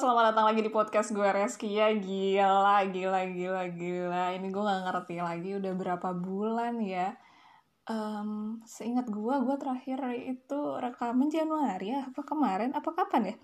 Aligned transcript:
selamat 0.00 0.32
datang 0.32 0.48
lagi 0.48 0.64
di 0.64 0.72
podcast 0.72 1.12
gue 1.12 1.28
Reski. 1.28 1.76
Ya 1.76 1.92
Gila, 1.92 2.88
gila, 2.88 3.20
gila, 3.36 3.68
gila. 3.68 4.24
Ini 4.32 4.48
gue 4.48 4.62
gak 4.64 4.82
ngerti 4.88 5.20
lagi 5.20 5.60
udah 5.60 5.72
berapa 5.76 6.16
bulan 6.16 6.80
ya. 6.80 7.20
Um, 7.84 8.64
Seingat 8.64 9.12
gue, 9.12 9.34
gue 9.44 9.56
terakhir 9.60 10.00
itu 10.24 10.58
rekaman 10.80 11.28
Januari 11.28 11.92
ya 11.92 12.08
Apa 12.08 12.24
kemarin, 12.24 12.72
apa 12.72 12.88
kapan 12.96 13.28
ya? 13.28 13.34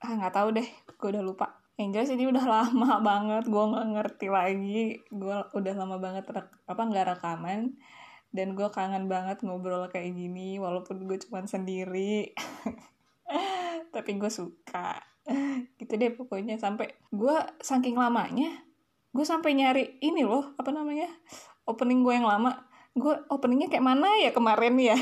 Ah, 0.00 0.24
Gak 0.24 0.40
tahu 0.40 0.56
deh, 0.56 0.64
gue 0.88 1.08
udah 1.12 1.20
lupa. 1.20 1.60
Yang 1.76 2.00
jelas 2.00 2.10
ini 2.16 2.24
udah 2.32 2.44
lama 2.56 3.04
banget, 3.04 3.44
gue 3.44 3.64
gak 3.76 3.88
ngerti 3.92 4.26
lagi. 4.32 5.04
Gue 5.12 5.36
udah 5.52 5.74
lama 5.76 6.00
banget 6.00 6.32
apa 6.64 6.80
nggak 6.80 7.06
rekaman. 7.12 7.76
Dan 8.32 8.56
gue 8.56 8.72
kangen 8.72 9.04
banget 9.04 9.44
ngobrol 9.44 9.84
kayak 9.92 10.16
gini 10.16 10.56
Walaupun 10.56 11.04
gue 11.04 11.20
cuma 11.28 11.44
sendiri. 11.44 12.32
Tapi 13.92 14.16
gue 14.16 14.32
suka 14.32 15.11
gitu 15.78 15.92
deh 15.94 16.10
pokoknya 16.14 16.58
sampai 16.58 16.90
gue 17.14 17.36
saking 17.62 17.94
lamanya 17.94 18.62
gue 19.12 19.24
sampai 19.28 19.52
nyari 19.52 20.00
ini 20.00 20.24
loh 20.24 20.56
apa 20.56 20.72
namanya 20.72 21.06
opening 21.66 22.02
gue 22.02 22.14
yang 22.14 22.28
lama. 22.28 22.52
Gue 22.92 23.14
openingnya 23.32 23.72
kayak 23.72 23.86
mana 23.86 24.08
ya 24.20 24.30
kemarin 24.34 24.76
ya? 24.76 24.98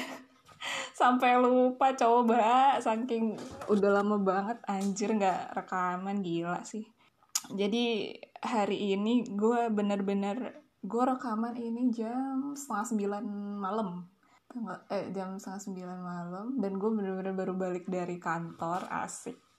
Sampai 1.00 1.40
lupa 1.40 1.96
coba 1.96 2.76
saking 2.78 3.34
udah 3.72 3.90
lama 4.00 4.20
banget 4.20 4.60
anjir 4.68 5.10
nggak 5.16 5.56
rekaman 5.56 6.20
gila 6.20 6.60
sih. 6.62 6.84
Jadi 7.50 8.14
hari 8.44 8.94
ini 8.94 9.24
gue 9.26 9.72
bener-bener 9.72 10.60
gue 10.80 11.02
rekaman 11.02 11.56
ini 11.56 11.90
jam 11.90 12.52
setengah 12.52 12.86
sembilan 12.94 13.24
malam. 13.58 14.04
Eh 14.92 15.10
jam 15.10 15.40
setengah 15.40 15.62
sembilan 15.64 15.98
malam 15.98 16.46
dan 16.60 16.72
gue 16.76 16.90
bener-bener 16.92 17.34
baru 17.34 17.54
balik 17.56 17.88
dari 17.88 18.20
kantor 18.20 18.86
asik 19.02 19.49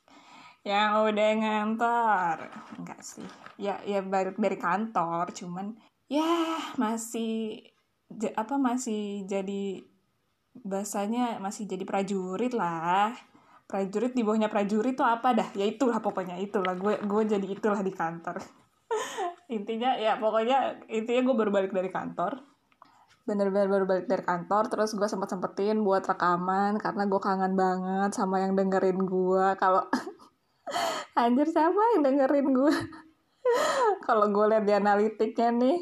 yang 0.62 1.10
udah 1.10 1.30
ngantor. 1.42 2.38
Enggak 2.78 3.02
sih. 3.02 3.26
Ya 3.58 3.82
ya 3.86 4.06
balik 4.06 4.38
dari 4.38 4.58
kantor 4.58 5.34
cuman 5.34 5.74
ya 6.06 6.58
masih 6.78 7.62
apa 8.36 8.56
masih 8.60 9.26
jadi 9.26 9.82
bahasanya 10.62 11.40
masih 11.42 11.66
jadi 11.66 11.84
prajurit 11.88 12.54
lah. 12.54 13.16
Prajurit 13.66 14.12
di 14.12 14.22
bawahnya 14.22 14.52
prajurit 14.52 15.00
tuh 15.00 15.08
apa 15.08 15.32
dah? 15.32 15.50
Ya 15.56 15.66
itulah 15.66 16.04
pokoknya 16.04 16.38
itulah. 16.38 16.76
Gue 16.76 17.00
gue 17.00 17.22
jadi 17.26 17.48
itulah 17.48 17.82
di 17.82 17.94
kantor. 17.96 18.38
Intinya 19.56 19.96
ya 20.00 20.16
pokoknya 20.16 20.88
intinya 20.88 21.22
gue 21.28 21.36
baru 21.36 21.52
balik 21.52 21.72
dari 21.76 21.92
kantor. 21.92 22.40
Bener-bener 23.28 23.68
baru 23.68 23.86
balik 23.88 24.08
dari 24.08 24.24
kantor 24.24 24.72
terus 24.72 24.96
gue 24.96 25.08
sempet 25.08 25.28
sempetin 25.28 25.84
buat 25.84 26.04
rekaman 26.04 26.80
karena 26.80 27.04
gue 27.08 27.20
kangen 27.20 27.54
banget 27.60 28.12
sama 28.16 28.40
yang 28.44 28.56
dengerin 28.56 29.00
gue. 29.04 29.48
Kalau 29.60 29.88
anjir 31.20 31.48
siapa 31.50 31.82
yang 31.98 32.02
dengerin 32.08 32.48
gue 32.56 32.74
kalau 34.08 34.32
gue 34.32 34.46
lihat 34.56 34.64
di 34.64 34.74
analitiknya 34.74 35.50
nih 35.52 35.78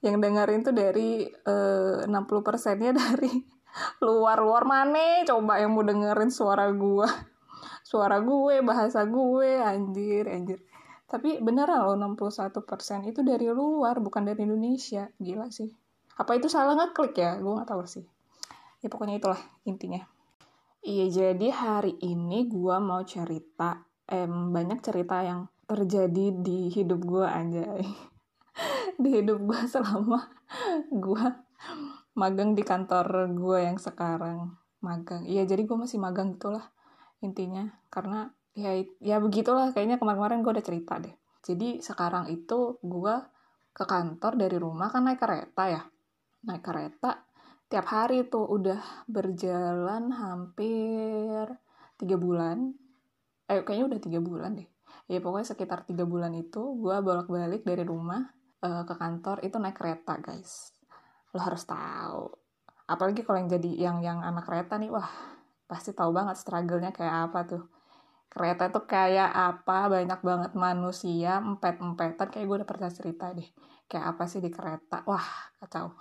yang 0.00 0.16
dengerin 0.20 0.64
tuh 0.64 0.72
dari 0.72 1.28
eh, 1.28 2.08
60 2.08 2.10
persennya 2.40 2.96
dari 3.00 3.32
luar 4.02 4.42
luar 4.42 4.64
mana? 4.66 5.22
Coba 5.28 5.60
yang 5.62 5.76
mau 5.76 5.84
dengerin 5.86 6.32
suara 6.32 6.72
gue 6.72 7.08
suara 7.84 8.22
gue 8.22 8.62
bahasa 8.64 9.04
gue 9.04 9.60
anjir 9.60 10.24
anjir. 10.30 10.58
Tapi 11.10 11.42
beneran 11.42 11.82
loh 11.82 11.98
61% 11.98 13.10
itu 13.10 13.20
dari 13.26 13.50
luar 13.50 13.98
bukan 13.98 14.30
dari 14.30 14.46
Indonesia. 14.46 15.10
Gila 15.18 15.50
sih. 15.50 15.68
Apa 16.16 16.38
itu 16.38 16.46
salah 16.46 16.78
ngeklik 16.78 17.18
ya? 17.18 17.34
Gue 17.42 17.58
nggak 17.58 17.68
tahu 17.68 17.82
sih. 17.84 18.06
Ya 18.80 18.88
pokoknya 18.88 19.18
itulah 19.18 19.40
intinya. 19.66 20.06
Iya 20.80 21.12
jadi 21.12 21.48
hari 21.52 21.98
ini 22.00 22.48
gue 22.48 22.76
mau 22.80 23.04
cerita 23.04 23.89
em 24.10 24.50
banyak 24.50 24.82
cerita 24.82 25.22
yang 25.22 25.46
terjadi 25.70 26.34
di 26.34 26.66
hidup 26.66 27.06
gue 27.06 27.22
anjay. 27.22 27.86
Di 29.00 29.22
hidup 29.22 29.38
gue 29.46 29.60
selama 29.72 30.28
gue 30.90 31.24
magang 32.18 32.52
di 32.58 32.66
kantor 32.66 33.30
gue 33.32 33.58
yang 33.64 33.78
sekarang. 33.78 34.58
Magang. 34.82 35.24
Iya 35.24 35.46
jadi 35.46 35.62
gue 35.64 35.78
masih 35.78 36.02
magang 36.02 36.34
gitulah 36.34 36.68
intinya. 37.22 37.70
Karena 37.88 38.28
ya 38.52 38.76
ya 38.98 39.22
begitulah 39.22 39.70
kayaknya 39.72 39.96
kemarin-kemarin 39.96 40.42
gue 40.42 40.52
udah 40.58 40.66
cerita 40.66 40.98
deh. 40.98 41.14
Jadi 41.40 41.80
sekarang 41.80 42.28
itu 42.28 42.76
gue 42.82 43.14
ke 43.70 43.84
kantor 43.86 44.36
dari 44.36 44.58
rumah 44.58 44.90
kan 44.90 45.06
naik 45.06 45.22
kereta 45.22 45.64
ya. 45.70 45.82
Naik 46.44 46.60
kereta 46.66 47.24
tiap 47.70 47.86
hari 47.88 48.26
tuh. 48.26 48.44
Udah 48.44 49.06
berjalan 49.06 50.12
hampir 50.12 51.46
tiga 51.96 52.18
bulan 52.18 52.74
eh 53.50 53.66
kayaknya 53.66 53.86
udah 53.90 54.00
tiga 54.00 54.20
bulan 54.22 54.54
deh. 54.54 54.68
Ya 55.10 55.18
pokoknya 55.18 55.46
sekitar 55.50 55.82
tiga 55.82 56.06
bulan 56.06 56.30
itu 56.38 56.78
gue 56.78 56.96
bolak-balik 57.02 57.66
dari 57.66 57.82
rumah 57.82 58.30
uh, 58.62 58.86
ke 58.86 58.94
kantor 58.94 59.42
itu 59.42 59.58
naik 59.58 59.74
kereta 59.74 60.22
guys. 60.22 60.70
Lo 61.34 61.42
harus 61.42 61.66
tahu. 61.66 62.30
Apalagi 62.86 63.26
kalau 63.26 63.42
yang 63.42 63.50
jadi 63.50 63.70
yang 63.74 63.96
yang 64.06 64.18
anak 64.22 64.46
kereta 64.46 64.78
nih 64.78 64.94
wah 64.94 65.10
pasti 65.66 65.90
tahu 65.90 66.14
banget 66.14 66.38
struggle-nya 66.38 66.94
kayak 66.94 67.30
apa 67.30 67.38
tuh. 67.42 67.62
Kereta 68.30 68.70
itu 68.70 68.86
kayak 68.86 69.34
apa? 69.34 69.90
Banyak 69.90 70.20
banget 70.22 70.52
manusia 70.54 71.42
empet-empetan. 71.42 72.30
Kayak 72.30 72.46
gue 72.46 72.56
udah 72.62 72.70
pernah 72.70 72.90
cerita 72.94 73.34
deh. 73.34 73.50
Kayak 73.90 74.14
apa 74.14 74.22
sih 74.30 74.38
di 74.38 74.50
kereta? 74.54 75.02
Wah 75.10 75.26
kacau. 75.58 75.98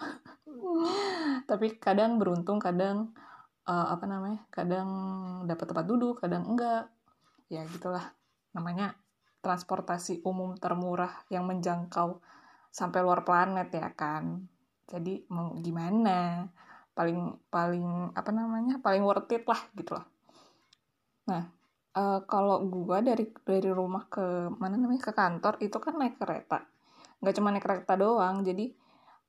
Tapi 1.49 1.81
kadang 1.81 2.21
beruntung 2.21 2.61
kadang 2.61 3.09
uh, 3.65 3.89
apa 3.89 4.05
namanya? 4.05 4.45
Kadang 4.53 4.89
dapat 5.49 5.65
tempat 5.65 5.85
duduk 5.89 6.21
kadang 6.21 6.45
enggak 6.45 6.93
ya 7.49 7.65
gitulah. 7.67 8.15
Namanya 8.55 8.95
transportasi 9.43 10.23
umum 10.23 10.55
termurah 10.55 11.25
yang 11.33 11.49
menjangkau 11.49 12.21
sampai 12.69 12.99
luar 13.03 13.25
planet 13.25 13.69
ya 13.73 13.89
kan? 13.97 14.45
Jadi 14.87 15.27
mau 15.33 15.57
gimana? 15.59 16.47
Paling 16.95 17.49
paling 17.51 18.15
apa 18.15 18.31
namanya? 18.31 18.79
Paling 18.79 19.03
worth 19.03 19.33
it 19.33 19.43
lah 19.43 19.61
gitu 19.75 19.97
lah 19.97 20.07
nah 21.29 21.45
uh, 21.93 22.19
kalau 22.25 22.65
gua 22.65 23.05
dari 23.05 23.29
dari 23.45 23.69
rumah 23.69 24.09
ke 24.09 24.49
mana 24.57 24.75
namanya? 24.81 25.01
Ke 25.09 25.13
kantor 25.13 25.61
itu 25.61 25.77
kan 25.77 25.93
naik 25.97 26.17
kereta. 26.17 26.65
Nggak 27.21 27.33
cuma 27.37 27.49
naik 27.53 27.65
kereta 27.65 27.93
doang. 27.93 28.41
Jadi 28.41 28.73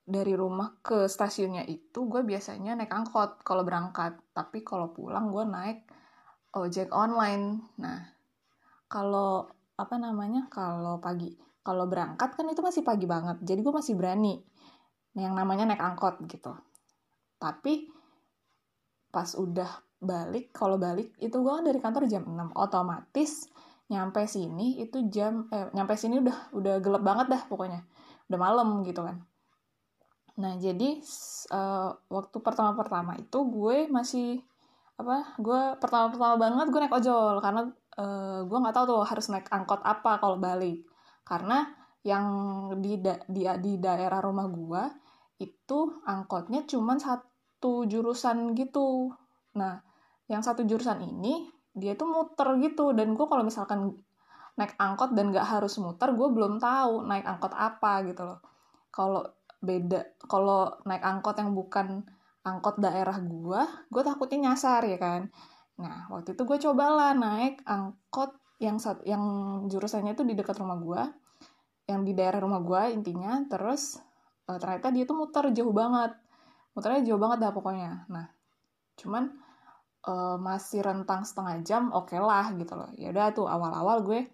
dari 0.01 0.33
rumah 0.33 0.81
ke 0.81 1.05
stasiunnya 1.05 1.63
itu 1.69 2.09
gue 2.09 2.25
biasanya 2.25 2.73
naik 2.73 2.91
angkot 2.91 3.45
kalau 3.45 3.61
berangkat. 3.61 4.17
Tapi 4.33 4.65
kalau 4.65 4.89
pulang 4.91 5.29
gue 5.29 5.45
naik 5.45 5.85
ojek 6.55 6.91
online. 6.91 7.63
Nah 7.79 7.99
kalau 8.91 9.47
apa 9.79 9.95
namanya 9.97 10.51
kalau 10.51 10.99
pagi 10.99 11.33
kalau 11.61 11.85
berangkat 11.87 12.33
kan 12.37 12.45
itu 12.49 12.61
masih 12.61 12.81
pagi 12.85 13.05
banget 13.05 13.37
jadi 13.41 13.61
gue 13.61 13.73
masih 13.73 13.93
berani 13.97 14.41
yang 15.17 15.35
namanya 15.35 15.67
naik 15.67 15.83
angkot 15.83 16.21
gitu. 16.27 16.55
Tapi 17.39 17.89
pas 19.11 19.27
udah 19.35 19.67
balik 20.01 20.49
kalau 20.55 20.81
balik 20.81 21.13
itu 21.21 21.35
gue 21.35 21.51
kan 21.51 21.65
dari 21.67 21.77
kantor 21.77 22.09
jam 22.09 22.25
6 22.25 22.57
otomatis 22.57 23.45
nyampe 23.91 24.23
sini 24.23 24.79
itu 24.81 25.03
jam 25.11 25.51
eh 25.51 25.67
nyampe 25.75 25.99
sini 25.99 26.23
udah 26.23 26.55
udah 26.55 26.75
gelap 26.79 27.03
banget 27.03 27.27
dah 27.27 27.41
pokoknya 27.45 27.83
udah 28.31 28.39
malam 28.39 28.81
gitu 28.87 29.03
kan. 29.03 29.19
Nah 30.39 30.55
jadi 30.55 31.03
uh, 31.51 31.91
waktu 32.07 32.37
pertama-pertama 32.39 33.19
itu 33.19 33.39
gue 33.51 33.91
masih 33.91 34.39
apa 35.01 35.35
gue 35.41 35.61
pertama-pertama 35.81 36.35
banget 36.37 36.67
gue 36.69 36.79
naik 36.79 36.97
ojol 36.97 37.35
karena 37.41 37.61
uh, 37.97 38.39
gue 38.45 38.57
nggak 38.57 38.75
tahu 38.75 38.85
tuh 38.95 39.01
harus 39.03 39.25
naik 39.33 39.47
angkot 39.51 39.81
apa 39.83 40.21
kalau 40.21 40.37
balik. 40.39 40.85
Karena 41.25 41.67
yang 42.01 42.25
di 42.81 42.97
da 42.97 43.21
di, 43.29 43.45
di 43.61 43.73
daerah 43.77 44.19
rumah 44.23 44.47
gue 44.49 44.83
itu 45.41 45.79
angkotnya 46.05 46.65
cuma 46.69 46.97
satu 46.97 47.85
jurusan 47.85 48.53
gitu. 48.57 49.11
Nah 49.57 49.81
yang 50.29 50.41
satu 50.45 50.63
jurusan 50.63 51.03
ini 51.03 51.49
dia 51.71 51.95
tuh 51.95 52.07
muter 52.07 52.59
gitu 52.59 52.91
dan 52.91 53.15
gue 53.15 53.25
kalau 53.27 53.43
misalkan 53.43 53.95
naik 54.59 54.75
angkot 54.75 55.15
dan 55.15 55.31
gak 55.31 55.47
harus 55.47 55.79
muter 55.79 56.11
gue 56.11 56.27
belum 56.27 56.59
tahu 56.59 57.07
naik 57.07 57.25
angkot 57.25 57.53
apa 57.55 58.03
gitu 58.07 58.27
loh. 58.27 58.39
Kalau 58.91 59.23
beda 59.61 60.17
kalau 60.25 60.73
naik 60.89 61.05
angkot 61.05 61.37
yang 61.37 61.53
bukan 61.53 62.03
angkot 62.41 62.81
daerah 62.81 63.17
gue 63.21 63.61
gue 63.89 64.01
takutnya 64.01 64.51
nyasar 64.51 64.81
ya 64.85 64.97
kan? 64.97 65.29
Nah 65.77 66.09
waktu 66.09 66.33
itu 66.33 66.43
gue 66.45 66.57
cobalah 66.69 67.13
naik 67.13 67.61
angkot 67.65 68.33
yang 68.61 68.77
saat 68.77 69.01
yang 69.05 69.23
jurusannya 69.65 70.13
itu 70.13 70.21
di 70.25 70.37
dekat 70.37 70.57
rumah 70.61 70.77
gue 70.77 71.01
yang 71.89 72.05
di 72.05 72.13
daerah 72.13 72.39
rumah 72.41 72.61
gue 72.61 72.93
intinya 72.93 73.41
terus 73.49 73.97
uh, 74.45 74.57
ternyata 74.61 74.93
dia 74.93 75.03
tuh 75.05 75.17
muter 75.17 75.49
jauh 75.53 75.73
banget. 75.73 76.13
Muternya 76.71 77.01
jauh 77.03 77.21
banget 77.21 77.37
dah 77.43 77.51
pokoknya. 77.51 77.91
Nah 78.09 78.25
cuman 78.97 79.33
uh, 80.07 80.37
masih 80.37 80.85
rentang 80.85 81.25
setengah 81.25 81.55
jam 81.65 81.83
oke 81.89 82.13
okay 82.13 82.21
lah 82.21 82.53
gitu 82.57 82.73
loh. 82.77 82.89
Ya 82.97 83.09
udah 83.13 83.33
tuh 83.33 83.45
awal-awal 83.49 84.05
gue 84.05 84.29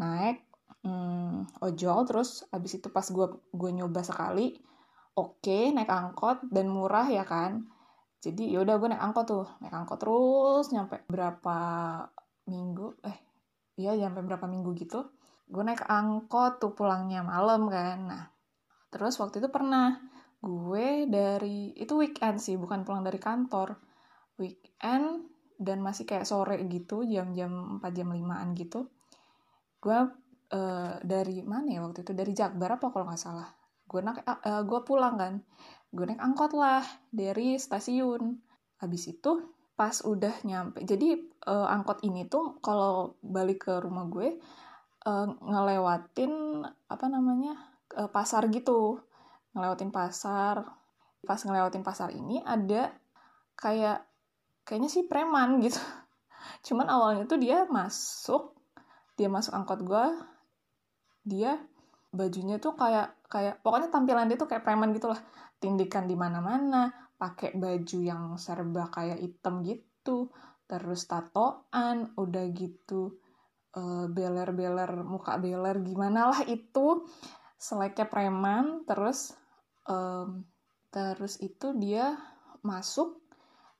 naik 0.00 0.44
um, 0.84 1.44
ojol 1.60 2.08
terus 2.08 2.44
abis 2.52 2.80
itu 2.80 2.88
pas 2.88 3.04
gue 3.04 3.26
gue 3.52 3.70
nyoba 3.72 4.00
sekali 4.00 4.56
oke 5.20 5.44
okay, 5.44 5.70
naik 5.76 5.92
angkot 5.92 6.48
dan 6.48 6.72
murah 6.72 7.06
ya 7.12 7.28
kan. 7.28 7.68
Jadi 8.20 8.52
yaudah 8.52 8.76
gue 8.80 8.88
naik 8.96 9.04
angkot 9.04 9.26
tuh. 9.28 9.46
Naik 9.60 9.76
angkot 9.76 9.98
terus 10.00 10.72
nyampe 10.72 11.04
berapa 11.12 11.58
minggu 12.48 12.96
eh 13.04 13.18
ya 13.76 13.92
sampai 13.96 14.22
berapa 14.26 14.46
minggu 14.50 14.70
gitu 14.76 15.00
gue 15.50 15.62
naik 15.66 15.82
angkot 15.90 16.62
tuh 16.62 16.72
pulangnya 16.78 17.26
malam 17.26 17.66
kan. 17.66 17.98
Nah 18.06 18.24
terus 18.90 19.18
waktu 19.18 19.42
itu 19.42 19.50
pernah 19.50 19.98
gue 20.40 21.10
dari 21.10 21.74
itu 21.76 21.92
weekend 21.98 22.38
sih 22.38 22.54
bukan 22.54 22.86
pulang 22.86 23.02
dari 23.02 23.18
kantor. 23.18 23.76
Weekend 24.38 25.28
dan 25.60 25.84
masih 25.84 26.08
kayak 26.08 26.24
sore 26.24 26.56
gitu 26.70 27.04
jam-jam 27.04 27.82
4 27.82 27.92
jam 27.92 28.08
5an 28.08 28.48
gitu. 28.56 28.88
Gue 29.82 29.98
uh, 30.54 30.94
dari 31.04 31.44
mana 31.44 31.68
ya 31.68 31.84
waktu 31.84 32.06
itu? 32.06 32.12
Dari 32.16 32.32
Jakbar 32.32 32.80
apa 32.80 32.88
kalau 32.88 33.10
nggak 33.10 33.20
salah 33.20 33.59
gue 33.90 34.00
naik 34.00 34.22
uh, 34.22 34.62
gue 34.62 34.80
pulang 34.86 35.18
kan. 35.18 35.42
Gue 35.90 36.06
naik 36.06 36.22
angkot 36.22 36.54
lah 36.54 36.86
dari 37.10 37.58
stasiun. 37.58 38.38
Habis 38.78 39.18
itu 39.18 39.50
pas 39.74 39.96
udah 40.06 40.44
nyampe 40.46 40.84
jadi 40.84 41.18
uh, 41.50 41.66
angkot 41.66 42.04
ini 42.06 42.28
tuh 42.28 42.60
kalau 42.60 43.16
balik 43.24 43.64
ke 43.66 43.80
rumah 43.80 44.06
gue 44.12 44.38
uh, 45.08 45.26
ngelewatin 45.26 46.62
apa 46.86 47.06
namanya 47.10 47.58
uh, 47.98 48.06
pasar 48.06 48.46
gitu. 48.54 49.02
Ngelewatin 49.58 49.90
pasar. 49.90 50.62
Pas 51.26 51.40
ngelewatin 51.42 51.82
pasar 51.82 52.14
ini 52.14 52.38
ada 52.46 52.94
kayak 53.58 54.06
kayaknya 54.62 54.88
sih 54.88 55.04
preman 55.10 55.58
gitu. 55.58 55.82
Cuman 56.70 56.86
awalnya 56.86 57.26
tuh 57.26 57.42
dia 57.42 57.66
masuk 57.66 58.54
dia 59.18 59.28
masuk 59.28 59.52
angkot 59.52 59.84
gue 59.84 60.06
dia 61.28 61.60
bajunya 62.08 62.56
tuh 62.56 62.72
kayak 62.72 63.19
kayak 63.30 63.62
pokoknya 63.62 63.88
tampilan 63.94 64.26
dia 64.26 64.36
tuh 64.36 64.50
kayak 64.50 64.66
preman 64.66 64.90
gitu 64.90 65.08
lah. 65.08 65.20
Tindikan 65.62 66.10
di 66.10 66.18
mana-mana 66.18 66.90
pakai 67.14 67.54
baju 67.54 67.98
yang 68.02 68.34
serba 68.34 68.90
kayak 68.90 69.22
hitam 69.22 69.62
gitu. 69.62 70.34
Terus 70.66 71.06
tatoan 71.06 72.10
udah 72.18 72.44
gitu 72.50 73.22
uh, 73.78 74.10
beler-beler 74.10 75.06
muka 75.06 75.38
beler 75.38 75.78
gimana 75.86 76.34
lah 76.34 76.42
itu. 76.50 77.06
Seleknya 77.54 78.10
preman 78.10 78.82
terus 78.84 79.36
um, 79.86 80.42
terus 80.90 81.38
itu 81.38 81.70
dia 81.78 82.18
masuk 82.66 83.20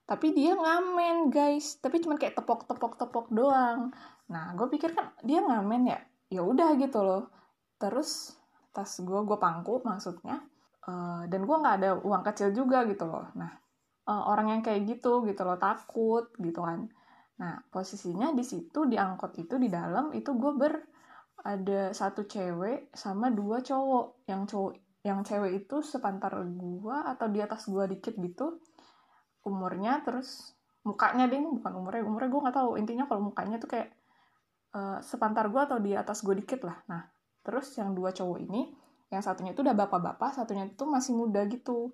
tapi 0.06 0.34
dia 0.34 0.54
ngamen 0.54 1.30
guys. 1.30 1.78
Tapi 1.82 2.02
cuma 2.02 2.18
kayak 2.18 2.38
tepok-tepok-tepok 2.38 3.34
doang. 3.34 3.90
Nah 4.30 4.54
gue 4.54 4.66
pikir 4.70 4.94
kan 4.94 5.14
dia 5.26 5.42
ngamen 5.42 5.90
ya? 5.90 5.98
Ya 6.30 6.42
udah 6.42 6.74
gitu 6.78 7.02
loh. 7.02 7.30
Terus 7.78 8.39
tas 8.70 9.02
gue 9.02 9.20
gue 9.26 9.38
pangku 9.38 9.82
maksudnya 9.82 10.38
uh, 10.86 11.26
dan 11.26 11.40
gue 11.42 11.56
nggak 11.56 11.76
ada 11.82 11.90
uang 12.00 12.22
kecil 12.22 12.54
juga 12.54 12.86
gitu 12.86 13.04
loh. 13.06 13.28
Nah 13.36 13.50
uh, 14.06 14.22
orang 14.30 14.58
yang 14.58 14.62
kayak 14.62 14.86
gitu 14.86 15.26
gitu 15.26 15.42
loh 15.42 15.58
takut 15.58 16.30
gitu 16.38 16.60
kan. 16.62 16.86
Nah 17.42 17.60
posisinya 17.68 18.32
di 18.32 18.44
situ 18.46 18.86
di 18.86 18.96
angkot 18.96 19.36
itu 19.38 19.58
di 19.58 19.68
dalam 19.68 20.14
itu 20.14 20.34
gue 20.38 20.52
ber 20.54 20.74
ada 21.40 21.90
satu 21.96 22.28
cewek 22.28 22.92
sama 22.94 23.32
dua 23.32 23.60
cowok. 23.60 24.26
Yang 24.30 24.42
cowok 24.54 24.72
yang 25.00 25.20
cewek 25.24 25.64
itu 25.64 25.80
sepantar 25.80 26.32
gue 26.44 26.96
atau 27.16 27.26
di 27.32 27.40
atas 27.40 27.68
gue 27.68 27.84
dikit 27.88 28.14
gitu 28.20 28.60
umurnya 29.40 30.04
terus 30.04 30.52
mukanya 30.84 31.24
deh 31.24 31.40
bukan 31.40 31.72
umurnya 31.72 32.02
umurnya 32.04 32.30
gue 32.30 32.40
nggak 32.44 32.56
tahu. 32.56 32.70
Intinya 32.76 33.04
kalau 33.08 33.32
mukanya 33.32 33.56
tuh 33.56 33.70
kayak 33.72 33.88
uh, 34.76 35.00
sepantar 35.00 35.48
gue 35.48 35.60
atau 35.60 35.78
di 35.80 35.96
atas 35.96 36.20
gue 36.20 36.36
dikit 36.36 36.60
lah. 36.68 36.76
Nah 36.86 37.02
terus 37.40 37.72
yang 37.80 37.96
dua 37.96 38.12
cowok 38.12 38.38
ini 38.40 38.80
yang 39.10 39.22
satunya 39.26 39.50
itu 39.52 39.66
udah 39.66 39.74
bapak-bapak 39.74 40.38
satunya 40.38 40.70
itu 40.70 40.86
masih 40.86 41.18
muda 41.18 41.42
gitu. 41.50 41.90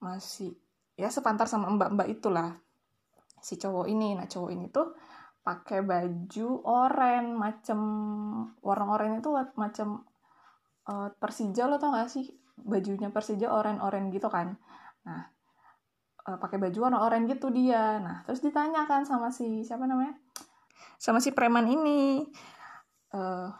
Masih 0.00 0.56
ya 0.96 1.12
sepantar 1.12 1.44
sama 1.44 1.68
mbak-mbak 1.68 2.08
itulah. 2.08 2.56
Si 3.44 3.60
cowok 3.60 3.86
ini 3.86 4.16
nah 4.16 4.24
cowok 4.24 4.50
ini 4.50 4.72
tuh 4.72 4.96
pakai 5.44 5.84
baju 5.84 6.48
oren 6.66 7.36
macem 7.36 7.78
warna 8.64 8.86
oranye 8.90 9.22
itu 9.22 9.30
macem 9.54 10.02
uh, 10.88 11.08
Persija 11.20 11.68
lo 11.68 11.76
tau 11.76 11.92
gak 11.92 12.08
sih? 12.08 12.32
Bajunya 12.56 13.12
Persija 13.12 13.52
oren-oren 13.52 14.08
gitu 14.08 14.32
kan. 14.32 14.56
Nah 15.04 15.22
uh, 16.32 16.40
pakai 16.40 16.56
baju 16.56 16.78
warna 16.80 17.04
oranye 17.04 17.36
gitu 17.36 17.52
dia. 17.52 18.00
Nah 18.00 18.24
terus 18.24 18.40
ditanyakan 18.40 19.04
sama 19.04 19.28
si 19.28 19.60
siapa 19.68 19.84
namanya? 19.84 20.16
Sama 20.96 21.20
si 21.20 21.36
preman 21.36 21.68
ini. 21.68 22.24
Uh, 23.12 23.52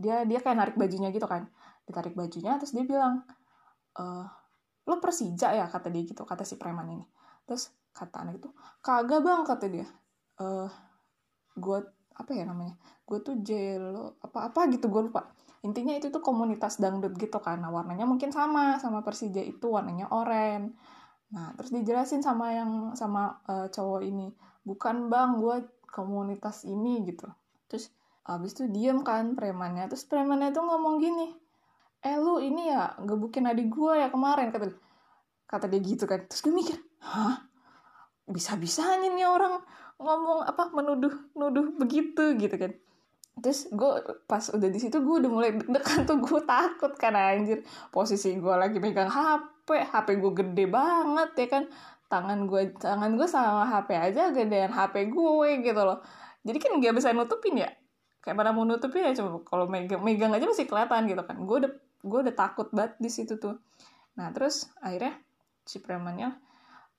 dia 0.00 0.24
dia 0.24 0.40
kayak 0.40 0.56
narik 0.56 0.76
bajunya 0.80 1.12
gitu 1.12 1.28
kan. 1.28 1.46
Ditarik 1.84 2.16
bajunya 2.16 2.56
terus 2.56 2.72
dia 2.72 2.84
bilang 2.88 3.22
e, 3.94 4.04
lo 4.88 4.96
Persija 4.98 5.52
ya? 5.54 5.68
kata 5.68 5.92
dia 5.92 6.02
gitu 6.08 6.24
kata 6.24 6.42
si 6.42 6.56
preman 6.56 6.88
ini. 6.88 7.04
Terus 7.44 7.70
kata 7.92 8.24
anak 8.24 8.40
itu 8.40 8.48
kagak 8.80 9.20
bang 9.20 9.42
kata 9.44 9.66
dia. 9.68 9.86
Eh 10.40 10.70
gue 11.60 11.78
apa 12.20 12.30
ya 12.36 12.44
namanya 12.44 12.76
gue 13.08 13.18
tuh 13.24 13.40
jelo 13.40 14.20
apa 14.24 14.48
apa 14.48 14.66
gitu 14.72 14.88
gue 14.88 15.12
lupa. 15.12 15.28
Intinya 15.60 15.92
itu 15.92 16.08
tuh 16.08 16.24
komunitas 16.24 16.80
dangdut 16.80 17.12
gitu 17.20 17.36
kan. 17.36 17.60
Nah 17.60 17.68
warnanya 17.68 18.08
mungkin 18.08 18.32
sama 18.32 18.80
sama 18.80 19.04
Persija 19.04 19.44
itu 19.44 19.68
warnanya 19.68 20.08
oranye. 20.08 20.72
Nah 21.30 21.52
terus 21.54 21.70
dijelasin 21.70 22.24
sama 22.24 22.56
yang 22.56 22.96
sama 22.96 23.44
uh, 23.44 23.68
cowok 23.68 24.02
ini 24.02 24.32
bukan 24.64 25.12
bang 25.12 25.36
gue 25.36 25.56
komunitas 25.90 26.64
ini 26.64 27.04
gitu. 27.04 27.26
Terus 27.66 27.92
abis 28.24 28.56
itu 28.58 28.64
diem 28.68 29.00
kan 29.04 29.36
premannya. 29.38 29.88
Terus 29.88 30.04
premannya 30.08 30.50
tuh 30.52 30.64
ngomong 30.64 31.00
gini 31.00 31.50
eh 32.00 32.16
lu 32.16 32.40
ini 32.40 32.72
ya 32.72 32.96
gebukin 32.96 33.44
adik 33.44 33.68
gue 33.68 33.92
ya 34.00 34.08
kemarin 34.08 34.48
kata 34.48 34.72
kata 35.44 35.66
dia 35.68 35.80
gitu 35.84 36.04
kan. 36.08 36.24
Terus 36.24 36.40
gue 36.40 36.54
mikir 36.54 36.76
hah? 37.04 37.44
Bisa-bisanya 38.30 39.10
nih 39.12 39.26
orang 39.28 39.60
ngomong 40.00 40.46
apa 40.48 40.72
menuduh 40.72 41.12
nuduh 41.36 41.76
begitu 41.76 42.36
gitu 42.40 42.56
kan. 42.56 42.72
Terus 43.40 43.68
gue 43.68 43.92
pas 44.24 44.40
udah 44.52 44.68
di 44.68 44.80
situ 44.80 44.96
gue 44.96 45.16
udah 45.20 45.30
mulai 45.30 45.50
deg-degan 45.52 46.08
tuh. 46.08 46.18
Gue 46.24 46.40
takut 46.44 46.92
kan 46.96 47.12
anjir. 47.12 47.60
Posisi 47.92 48.32
gue 48.40 48.54
lagi 48.56 48.80
megang 48.80 49.12
HP 49.12 49.68
HP 49.92 50.08
gue 50.16 50.32
gede 50.32 50.64
banget 50.72 51.30
ya 51.36 51.46
kan. 51.60 51.64
Tangan 52.08 52.48
gue 52.48 52.62
tangan 52.80 53.12
gue 53.12 53.28
sama 53.28 53.68
HP 53.68 53.88
aja 53.92 54.32
gedean 54.32 54.72
HP 54.72 55.12
gue 55.12 55.48
gitu 55.60 55.82
loh. 55.84 56.00
Jadi 56.40 56.56
kan 56.56 56.80
nggak 56.80 56.96
bisa 56.96 57.12
nutupin 57.12 57.60
ya 57.60 57.68
kayak 58.20 58.36
pada 58.36 58.52
mau 58.52 58.68
nutupin 58.68 59.08
ya 59.08 59.16
coba 59.16 59.40
kalau 59.48 59.64
megang 59.66 60.04
megang 60.04 60.32
aja 60.36 60.44
masih 60.44 60.68
kelihatan 60.68 61.08
gitu 61.08 61.22
kan. 61.24 61.36
Gue 61.44 61.56
udah 61.66 61.72
gue 62.00 62.18
udah 62.28 62.34
takut 62.36 62.68
banget 62.72 62.96
di 63.00 63.10
situ 63.12 63.40
tuh. 63.40 63.56
Nah 64.16 64.32
terus 64.32 64.68
akhirnya 64.84 65.16
si 65.64 65.80
premannya 65.80 66.36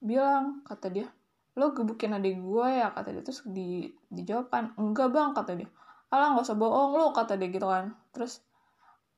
bilang 0.02 0.66
kata 0.66 0.90
dia 0.90 1.08
lo 1.54 1.76
gebukin 1.76 2.18
adik 2.18 2.42
gue 2.42 2.68
ya 2.82 2.90
kata 2.94 3.10
dia. 3.14 3.24
Terus 3.24 3.42
di 3.46 3.94
dijawabkan 4.10 4.74
enggak 4.82 5.14
bang 5.14 5.32
kata 5.38 5.52
dia. 5.62 5.70
Alah 6.12 6.36
nggak 6.36 6.46
usah 6.46 6.58
bohong 6.58 6.98
lo 6.98 7.14
kata 7.14 7.38
dia 7.38 7.50
gitu 7.54 7.70
kan. 7.70 7.94
Terus 8.12 8.42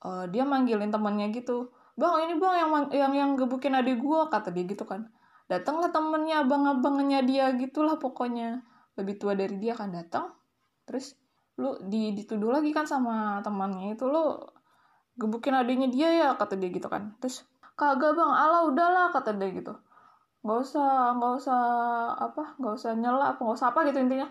uh, 0.03 0.27
dia 0.27 0.43
manggilin 0.43 0.91
temannya 0.91 1.31
gitu 1.31 1.71
bang 1.93 2.25
ini 2.25 2.41
bang 2.41 2.53
yang 2.57 2.69
yang 2.89 3.13
yang 3.13 3.29
gebukin 3.37 3.77
adik 3.77 4.01
gue 4.01 4.19
kata 4.27 4.51
dia 4.51 4.65
gitu 4.67 4.83
kan. 4.83 5.07
Datanglah 5.47 5.91
temennya 5.93 6.43
abang-abangnya 6.43 7.23
dia 7.23 7.53
gitulah 7.55 7.95
pokoknya. 7.95 8.63
Lebih 8.93 9.17
tua 9.17 9.33
dari 9.33 9.57
dia 9.57 9.73
kan 9.73 9.89
datang. 9.93 10.33
Terus 10.85 11.17
lu 11.61 11.77
di 11.85 12.17
dituduh 12.17 12.49
lagi 12.49 12.73
kan 12.73 12.85
sama 12.89 13.37
temannya 13.45 13.93
itu 13.93 14.09
lo 14.09 14.53
gebukin 15.13 15.53
adiknya 15.53 15.87
dia 15.93 16.09
ya 16.09 16.29
kata 16.33 16.57
dia 16.57 16.69
gitu 16.73 16.89
kan. 16.89 17.13
Terus 17.21 17.45
kagak 17.77 18.17
bang. 18.17 18.31
Ala 18.33 18.65
udahlah 18.65 19.13
kata 19.13 19.37
dia 19.37 19.53
gitu. 19.53 19.73
Nggak 20.41 20.59
usah 20.65 21.13
nggak 21.17 21.33
usah 21.39 21.61
apa 22.17 22.43
nggak 22.57 22.73
usah 22.73 22.91
nyela 22.97 23.25
apa 23.37 23.39
nggak 23.41 23.57
usah 23.57 23.69
apa 23.69 23.79
gitu 23.89 23.99
intinya. 24.01 24.27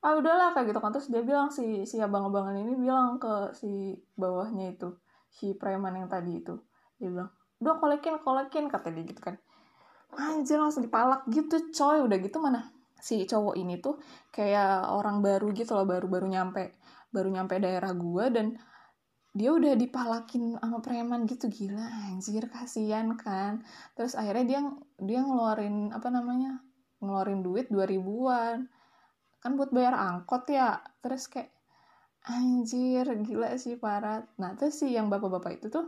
Ah 0.00 0.16
udahlah 0.16 0.52
kayak 0.52 0.72
gitu 0.72 0.80
kan. 0.80 0.92
Terus 0.92 1.08
dia 1.08 1.22
bilang 1.24 1.48
si 1.48 1.88
si 1.88 1.96
abang-abangan 2.00 2.56
ini 2.56 2.76
bilang 2.76 3.16
ke 3.16 3.56
si 3.56 3.96
bawahnya 4.16 4.76
itu 4.76 4.92
si 5.32 5.56
preman 5.56 5.96
yang 5.96 6.08
tadi 6.12 6.44
itu. 6.44 6.60
Dia 7.00 7.08
bilang 7.08 7.30
udah 7.60 7.74
kolekin 7.80 8.20
kolekin 8.20 8.68
kata 8.68 8.92
dia 8.92 9.04
gitu 9.08 9.20
kan. 9.24 9.40
Anjir 10.12 10.60
langsung 10.60 10.84
dipalak 10.84 11.24
gitu 11.32 11.72
coy. 11.72 12.04
Udah 12.04 12.18
gitu 12.20 12.36
mana 12.36 12.79
si 13.00 13.24
cowok 13.26 13.56
ini 13.56 13.80
tuh 13.80 13.98
kayak 14.30 14.88
orang 14.92 15.24
baru 15.24 15.50
gitu 15.56 15.74
loh 15.74 15.88
baru-baru 15.88 16.30
nyampe 16.30 16.78
baru 17.10 17.28
nyampe 17.32 17.58
daerah 17.58 17.90
gua 17.96 18.30
dan 18.30 18.54
dia 19.30 19.54
udah 19.54 19.78
dipalakin 19.78 20.58
sama 20.58 20.82
preman 20.82 21.22
gitu. 21.26 21.46
Gila 21.46 22.10
anjir 22.10 22.50
kasihan 22.50 23.14
kan. 23.14 23.62
Terus 23.94 24.18
akhirnya 24.18 24.44
dia 24.46 24.60
dia 24.98 25.20
ngeluarin 25.22 25.94
apa 25.94 26.10
namanya 26.10 26.58
ngeluarin 26.98 27.40
duit 27.46 27.70
dua 27.70 27.86
ribuan. 27.86 28.66
Kan 29.38 29.54
buat 29.54 29.70
bayar 29.70 29.94
angkot 29.94 30.50
ya. 30.50 30.82
Terus 30.98 31.30
kayak 31.30 31.54
anjir 32.26 33.06
gila 33.22 33.54
sih 33.54 33.78
parah. 33.78 34.26
Nah 34.42 34.58
terus 34.58 34.82
sih 34.82 34.90
yang 34.90 35.06
bapak-bapak 35.06 35.62
itu 35.62 35.70
tuh 35.70 35.86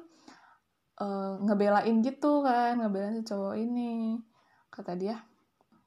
uh, 1.02 1.42
ngebelain 1.42 1.98
gitu 2.00 2.46
kan 2.46 2.78
ngebelain 2.78 3.18
si 3.18 3.26
cowok 3.26 3.58
ini. 3.58 4.22
Kata 4.70 4.94
dia 4.94 5.18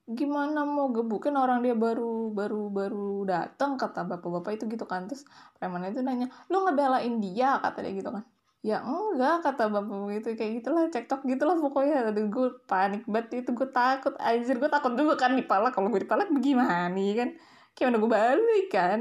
gimana 0.06 0.62
mau 0.62 0.94
gebukin 0.94 1.34
orang 1.34 1.66
dia 1.66 1.74
baru 1.74 2.30
baru 2.30 2.70
baru 2.70 3.26
datang 3.26 3.74
kata 3.74 4.06
bapak-bapak 4.06 4.62
itu 4.62 4.66
gitu 4.70 4.86
kan. 4.86 5.10
Terus 5.10 5.26
preman 5.58 5.82
itu 5.90 6.06
nanya 6.06 6.30
lu 6.54 6.62
ngebelain 6.62 7.18
dia? 7.18 7.58
kata 7.58 7.82
dia 7.82 7.94
gitu 7.98 8.14
kan. 8.14 8.24
Ya 8.62 8.82
enggak 8.86 9.46
kata 9.46 9.70
bapak 9.74 10.14
itu 10.14 10.30
kayak 10.38 10.52
gitulah 10.62 10.86
cekcok 10.94 11.22
gitulah 11.26 11.58
pokoknya. 11.58 12.14
Aduh, 12.14 12.30
gue 12.30 12.50
panik 12.70 13.06
banget 13.10 13.46
itu 13.46 13.50
gue 13.54 13.70
takut 13.74 14.14
anjir 14.22 14.58
gue 14.62 14.70
takut 14.70 14.94
juga 14.94 15.18
kan 15.18 15.34
dipalak. 15.34 15.74
Kalau 15.74 15.90
gue 15.90 16.02
dipalak 16.06 16.30
bagaimana 16.30 16.90
nih 16.94 17.12
kan? 17.18 17.30
Kayak 17.74 17.88
udah 17.98 18.00
gue 18.02 18.12
balik 18.14 18.68
kan. 18.70 19.00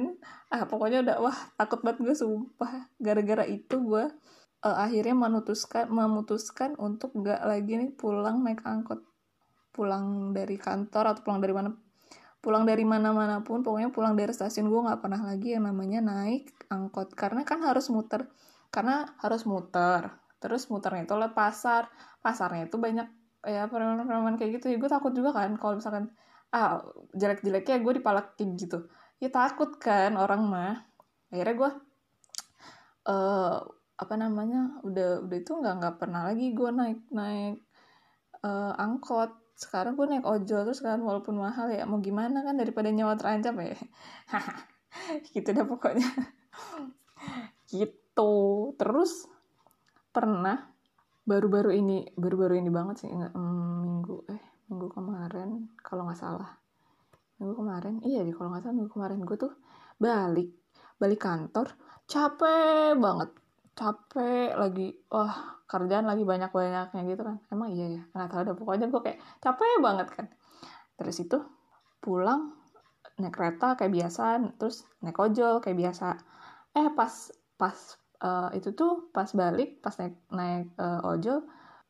Ah 0.49 0.65
pokoknya 0.65 1.05
udah 1.05 1.17
wah 1.21 1.39
takut 1.61 1.85
banget 1.85 2.01
gue 2.01 2.17
sumpah. 2.17 2.89
Gara-gara 2.97 3.45
itu 3.45 3.77
gue 3.77 4.05
uh, 4.65 4.77
akhirnya 4.81 5.13
memutuskan 5.13 5.93
memutuskan 5.93 6.73
untuk 6.81 7.13
gak 7.21 7.45
lagi 7.45 7.77
nih 7.77 7.93
pulang 7.93 8.41
naik 8.41 8.65
angkot 8.65 9.05
pulang 9.75 10.31
dari 10.31 10.55
kantor 10.55 11.13
atau 11.13 11.21
pulang 11.27 11.43
dari 11.43 11.51
mana 11.51 11.75
pulang 12.45 12.69
dari 12.69 12.85
mana-mana 12.85 13.41
pun 13.41 13.65
pokoknya 13.65 13.89
pulang 13.89 14.15
dari 14.21 14.29
stasiun 14.37 14.69
gue 14.69 14.81
nggak 14.85 15.01
pernah 15.01 15.17
lagi 15.25 15.57
yang 15.57 15.65
namanya 15.65 16.05
naik 16.05 16.53
angkot. 16.69 17.17
Karena 17.17 17.41
kan 17.43 17.65
harus 17.65 17.89
muter 17.89 18.29
karena 18.69 19.17
harus 19.25 19.49
muter. 19.49 20.13
Terus 20.45 20.69
muternya 20.69 21.09
itu 21.09 21.17
lewat 21.17 21.33
pasar. 21.33 21.89
Pasarnya 22.21 22.69
itu 22.69 22.77
banyak 22.77 23.09
ya 23.49 23.65
preman-preman 23.73 24.37
kayak 24.37 24.61
gitu. 24.61 24.73
Ya 24.73 24.77
gue 24.77 24.91
takut 24.93 25.17
juga 25.17 25.33
kan 25.33 25.57
kalau 25.57 25.81
misalkan 25.81 26.13
ah 26.53 26.85
jelek-jeleknya 27.17 27.81
gue 27.81 27.93
dipalakin 28.05 28.49
gitu. 28.61 28.93
Ya 29.25 29.33
takut 29.33 29.81
kan 29.81 30.21
orang 30.21 30.45
mah. 30.45 30.85
Akhirnya 31.33 31.55
gue 31.57 31.71
uh, 33.09 33.57
apa 33.95 34.15
namanya 34.21 34.85
udah 34.85 35.25
udah 35.25 35.37
itu 35.39 35.53
nggak 35.55 35.75
nggak 35.81 35.97
pernah 35.97 36.29
lagi 36.29 36.51
gue 36.53 36.71
naik 36.75 37.01
naik 37.15 37.57
uh, 38.43 38.75
angkot 38.77 39.33
sekarang 39.55 39.95
gue 39.95 40.07
naik 40.11 40.27
ojol 40.27 40.67
terus 40.67 40.83
kan 40.83 40.99
walaupun 40.99 41.39
mahal 41.39 41.71
ya 41.71 41.87
mau 41.87 42.03
gimana 42.03 42.43
kan 42.43 42.59
daripada 42.59 42.91
nyawa 42.91 43.15
terancam 43.15 43.55
ya? 43.63 43.79
Gitu 45.35 45.49
dah 45.55 45.67
pokoknya. 45.67 46.11
Gitu. 47.71 48.33
Terus 48.75 49.31
pernah 50.11 50.71
baru-baru 51.25 51.75
ini 51.75 52.07
baru-baru 52.15 52.61
ini 52.61 52.71
banget 52.71 53.07
sih 53.07 53.11
enggak 53.11 53.33
hmm, 53.33 53.75
minggu 53.81 54.17
eh 54.29 54.43
minggu 54.69 54.89
kemarin 54.91 55.71
kalau 55.81 56.07
nggak 56.07 56.19
salah. 56.19 56.51
Minggu 57.39 57.55
kemarin 57.55 57.95
iya 58.03 58.27
deh 58.27 58.35
kalau 58.35 58.51
nggak 58.51 58.63
salah 58.67 58.77
minggu 58.77 58.91
kemarin 58.91 59.23
gue 59.23 59.39
tuh 59.39 59.55
balik 59.99 60.51
balik 60.99 61.21
kantor 61.23 61.75
capek 62.11 62.95
banget 62.99 63.31
capek 63.75 64.55
lagi 64.55 64.95
wah 65.11 65.63
kerjaan 65.67 66.07
lagi 66.07 66.23
banyak 66.23 66.51
banyaknya 66.51 67.03
gitu 67.11 67.23
kan. 67.27 67.37
Emang 67.51 67.75
iya 67.75 68.01
ya 68.01 68.03
nggak 68.15 68.29
tahu 68.31 68.41
deh 68.47 68.57
pokoknya 68.57 68.87
gue 68.91 69.01
kayak 69.03 69.19
capek 69.43 69.67
banget 69.83 70.09
kan. 70.15 70.27
Terus 70.99 71.17
itu 71.23 71.39
pulang 71.99 72.55
naik 73.19 73.35
kereta 73.35 73.79
kayak 73.79 73.93
biasa 73.95 74.23
terus 74.59 74.87
naik 75.03 75.19
ojol 75.19 75.59
kayak 75.59 75.79
biasa. 75.79 76.19
Eh 76.75 76.89
pas 76.95 77.13
pas 77.59 77.77
uh, 78.23 78.51
itu 78.55 78.75
tuh 78.75 79.11
pas 79.11 79.27
balik 79.31 79.83
pas 79.83 79.95
naik 79.99 80.15
naik 80.31 80.67
uh, 80.79 81.03
ojol 81.07 81.43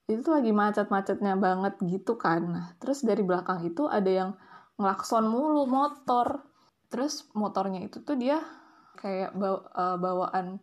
itu 0.04 0.20
tuh 0.20 0.36
lagi 0.36 0.52
macet-macetnya 0.52 1.32
banget 1.40 1.80
gitu 1.80 2.20
kan. 2.20 2.44
Nah, 2.44 2.66
terus 2.76 3.00
dari 3.00 3.24
belakang 3.24 3.64
itu 3.64 3.88
ada 3.88 4.10
yang 4.10 4.30
ngelakson 4.76 5.24
mulu 5.24 5.64
motor. 5.64 6.44
Terus 6.92 7.24
motornya 7.32 7.80
itu 7.80 8.04
tuh 8.04 8.14
dia 8.20 8.38
kayak 9.00 9.32
bawa, 9.32 9.60
uh, 9.72 9.96
bawaan 9.96 10.60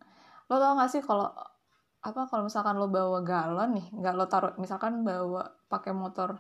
lo 0.52 0.60
tau 0.60 0.76
gak 0.76 0.92
sih 0.92 1.00
kalau 1.00 1.32
apa 2.02 2.28
kalau 2.28 2.44
misalkan 2.50 2.76
lo 2.76 2.92
bawa 2.92 3.24
galon 3.24 3.78
nih 3.78 3.88
nggak 3.94 4.14
lo 4.18 4.26
taruh 4.26 4.58
misalkan 4.58 5.06
bawa 5.06 5.48
pakai 5.70 5.94
motor 5.94 6.34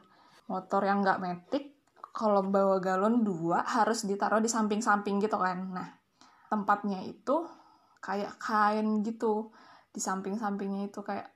motor 0.50 0.82
yang 0.84 1.06
nggak 1.06 1.22
metik 1.22 1.72
kalau 2.12 2.44
bawa 2.44 2.84
galon 2.84 3.24
dua 3.24 3.64
harus 3.64 4.04
ditaruh 4.04 4.44
di 4.44 4.52
samping-samping 4.52 5.24
gitu 5.24 5.40
kan. 5.40 5.72
Nah 5.72 5.88
tempatnya 6.52 7.00
itu 7.08 7.48
kayak 8.04 8.36
kain 8.36 9.00
gitu 9.08 9.56
di 9.96 10.04
samping-sampingnya 10.04 10.92
itu 10.92 11.00
kayak 11.00 11.32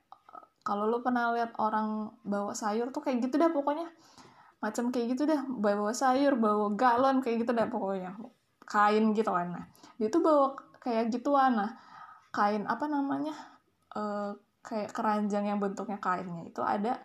kalau 0.60 0.84
lo 0.84 1.00
pernah 1.00 1.32
lihat 1.32 1.56
orang 1.62 2.10
bawa 2.26 2.52
sayur 2.52 2.92
tuh 2.92 3.00
kayak 3.00 3.24
gitu 3.24 3.40
dah 3.40 3.48
pokoknya. 3.48 3.88
Macam 4.60 4.92
kayak 4.92 5.16
gitu 5.16 5.24
dah 5.24 5.40
bawa 5.48 5.96
sayur 5.96 6.36
bawa 6.36 6.76
galon 6.76 7.24
kayak 7.24 7.48
gitu 7.48 7.56
dah 7.56 7.72
pokoknya. 7.72 8.12
Kain 8.68 9.16
gitu 9.16 9.32
kan. 9.32 9.48
Nah 9.56 9.64
dia 9.96 10.12
tuh 10.12 10.20
bawa 10.20 10.52
kayak 10.84 11.08
gituan. 11.08 11.56
Nah 11.56 11.72
kain 12.36 12.68
apa 12.68 12.84
namanya 12.84 13.32
uh, 13.96 14.36
kayak 14.60 14.92
keranjang 14.92 15.48
yang 15.48 15.56
bentuknya 15.56 15.96
kainnya 15.96 16.44
itu 16.44 16.60
ada 16.60 17.00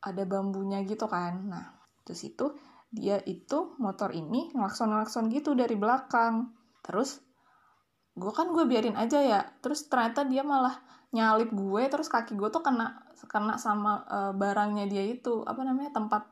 ada 0.00 0.22
bambunya 0.24 0.80
gitu 0.88 1.04
kan. 1.04 1.44
Nah 1.44 1.76
terus 2.08 2.24
itu 2.24 2.56
dia 2.88 3.20
itu 3.28 3.76
motor 3.76 4.10
ini 4.16 4.48
ngelakson-ngelakson 4.56 5.28
gitu 5.28 5.52
dari 5.52 5.76
belakang. 5.76 6.56
Terus 6.80 7.20
gue 8.16 8.32
kan 8.32 8.48
gue 8.56 8.64
biarin 8.64 8.96
aja 8.96 9.20
ya. 9.20 9.40
Terus 9.60 9.84
ternyata 9.92 10.24
dia 10.24 10.40
malah 10.40 10.80
nyalip 11.12 11.52
gue 11.52 11.82
terus 11.92 12.08
kaki 12.08 12.38
gue 12.38 12.48
tuh 12.48 12.64
kena 12.64 13.04
kena 13.28 13.60
sama 13.60 14.08
uh, 14.08 14.32
barangnya 14.32 14.88
dia 14.88 15.04
itu. 15.04 15.44
Apa 15.44 15.60
namanya 15.60 15.92
tempat 15.92 16.24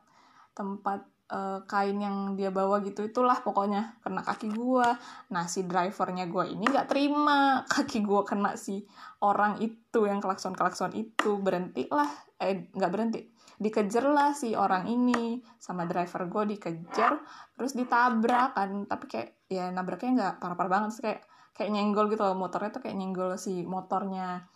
tempat 0.57 1.05
uh, 1.29 1.63
kain 1.69 1.97
yang 2.01 2.35
dia 2.35 2.49
bawa 2.49 2.81
gitu 2.83 3.05
itulah 3.05 3.39
pokoknya 3.39 4.01
kena 4.01 4.25
kaki 4.25 4.49
gue 4.51 4.87
nah 5.29 5.45
si 5.45 5.63
drivernya 5.63 6.25
gue 6.27 6.53
ini 6.53 6.65
nggak 6.65 6.89
terima 6.89 7.61
kaki 7.73 8.01
gue 8.03 8.21
kena 8.25 8.57
si 8.57 8.83
orang 9.19 9.59
itu 9.59 10.07
yang 10.07 10.23
klakson 10.23 10.55
klakson 10.55 10.95
itu. 10.95 11.39
Berhenti 11.39 11.87
lah 11.91 12.07
eh 12.39 12.71
nggak 12.71 12.91
berhenti 12.91 13.21
dikejar 13.59 14.05
lah 14.07 14.31
si 14.31 14.55
orang 14.55 14.87
ini. 14.87 15.43
Sama 15.59 15.83
driver 15.83 16.27
gue 16.27 16.55
dikejar 16.55 17.19
terus 17.55 17.75
ditabrak 17.75 18.55
kan. 18.55 18.87
Tapi 18.87 19.05
kayak 19.07 19.29
ya 19.51 19.67
nabraknya 19.71 20.11
nggak 20.15 20.33
parah-parah 20.39 20.71
banget 20.71 20.89
sih. 20.95 21.03
Kayak 21.03 21.21
kayak 21.55 21.71
nyenggol 21.75 22.07
gitu 22.07 22.23
loh 22.23 22.37
motornya 22.39 22.71
tuh 22.71 22.81
kayak 22.87 22.95
nyenggol 22.95 23.35
si 23.35 23.67
motornya 23.67 24.47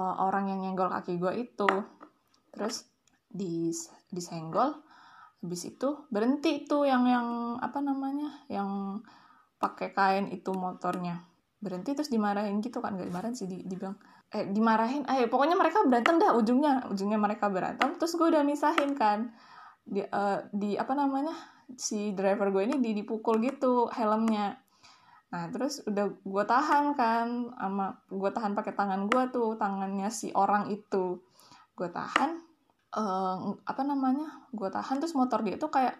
uh, 0.00 0.16
orang 0.24 0.48
yang 0.48 0.60
nyenggol 0.64 0.88
kaki 0.88 1.20
gue 1.20 1.32
itu. 1.36 1.68
Terus 2.52 2.88
dis 3.28 3.92
disenggol 4.08 4.87
habis 5.38 5.70
itu 5.70 5.88
berhenti 6.10 6.66
tuh 6.66 6.82
yang 6.82 7.06
yang 7.06 7.28
apa 7.62 7.78
namanya 7.78 8.42
yang 8.50 9.00
pakai 9.62 9.94
kain 9.94 10.26
itu 10.34 10.50
motornya. 10.54 11.22
Berhenti 11.58 11.94
terus 11.94 12.10
dimarahin 12.10 12.62
gitu 12.62 12.78
kan 12.78 12.94
gak 12.94 13.10
dimarahin 13.10 13.34
sih 13.34 13.50
di, 13.50 13.66
dibilang 13.66 13.98
eh 14.28 14.44
dimarahin 14.44 15.08
eh 15.08 15.26
pokoknya 15.26 15.56
mereka 15.56 15.82
berantem 15.88 16.20
dah 16.20 16.36
ujungnya 16.36 16.86
ujungnya 16.92 17.16
mereka 17.16 17.48
berantem 17.48 17.96
terus 17.96 18.14
gue 18.14 18.28
udah 18.28 18.42
misahin 18.42 18.94
kan. 18.98 19.30
Di 19.88 20.04
uh, 20.04 20.44
di 20.52 20.74
apa 20.76 20.92
namanya 20.94 21.34
si 21.74 22.12
driver 22.14 22.50
gue 22.54 22.62
ini 22.66 22.76
di 22.82 22.90
dipukul 22.98 23.38
gitu 23.42 23.86
helmnya. 23.90 24.58
Nah 25.28 25.44
terus 25.54 25.84
udah 25.86 26.08
gue 26.12 26.44
tahan 26.44 26.96
kan 26.96 27.26
sama 27.54 27.86
gue 28.10 28.30
tahan 28.30 28.52
pakai 28.58 28.72
tangan 28.74 29.06
gue 29.06 29.22
tuh 29.30 29.54
tangannya 29.54 30.10
si 30.10 30.34
orang 30.34 30.70
itu. 30.70 31.20
Gue 31.78 31.88
tahan 31.90 32.47
uh, 32.94 33.52
apa 33.68 33.82
namanya 33.84 34.48
gue 34.54 34.68
tahan 34.72 35.02
terus 35.02 35.12
motor 35.12 35.44
dia 35.44 35.60
tuh 35.60 35.68
kayak 35.68 35.96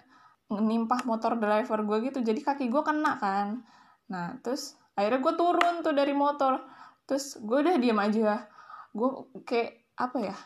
nimpah 0.49 1.04
motor 1.04 1.37
driver 1.37 1.85
gue 1.85 2.09
gitu. 2.09 2.25
Jadi 2.25 2.40
kaki 2.40 2.73
gue 2.73 2.83
kena 2.85 3.21
kan. 3.21 3.61
Nah 4.09 4.40
terus 4.40 4.80
akhirnya 4.97 5.21
gue 5.21 5.35
turun 5.37 5.75
tuh 5.85 5.92
dari 5.92 6.16
motor. 6.16 6.64
Terus 7.04 7.37
gue 7.40 7.59
udah 7.61 7.76
diam 7.76 8.00
aja. 8.00 8.49
Gue 8.97 9.28
kayak 9.45 9.92
apa 9.99 10.18
ya 10.23 10.37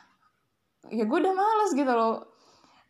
ya 0.90 1.06
gue 1.06 1.18
udah 1.22 1.34
males 1.34 1.70
gitu 1.78 1.92
loh. 1.94 2.34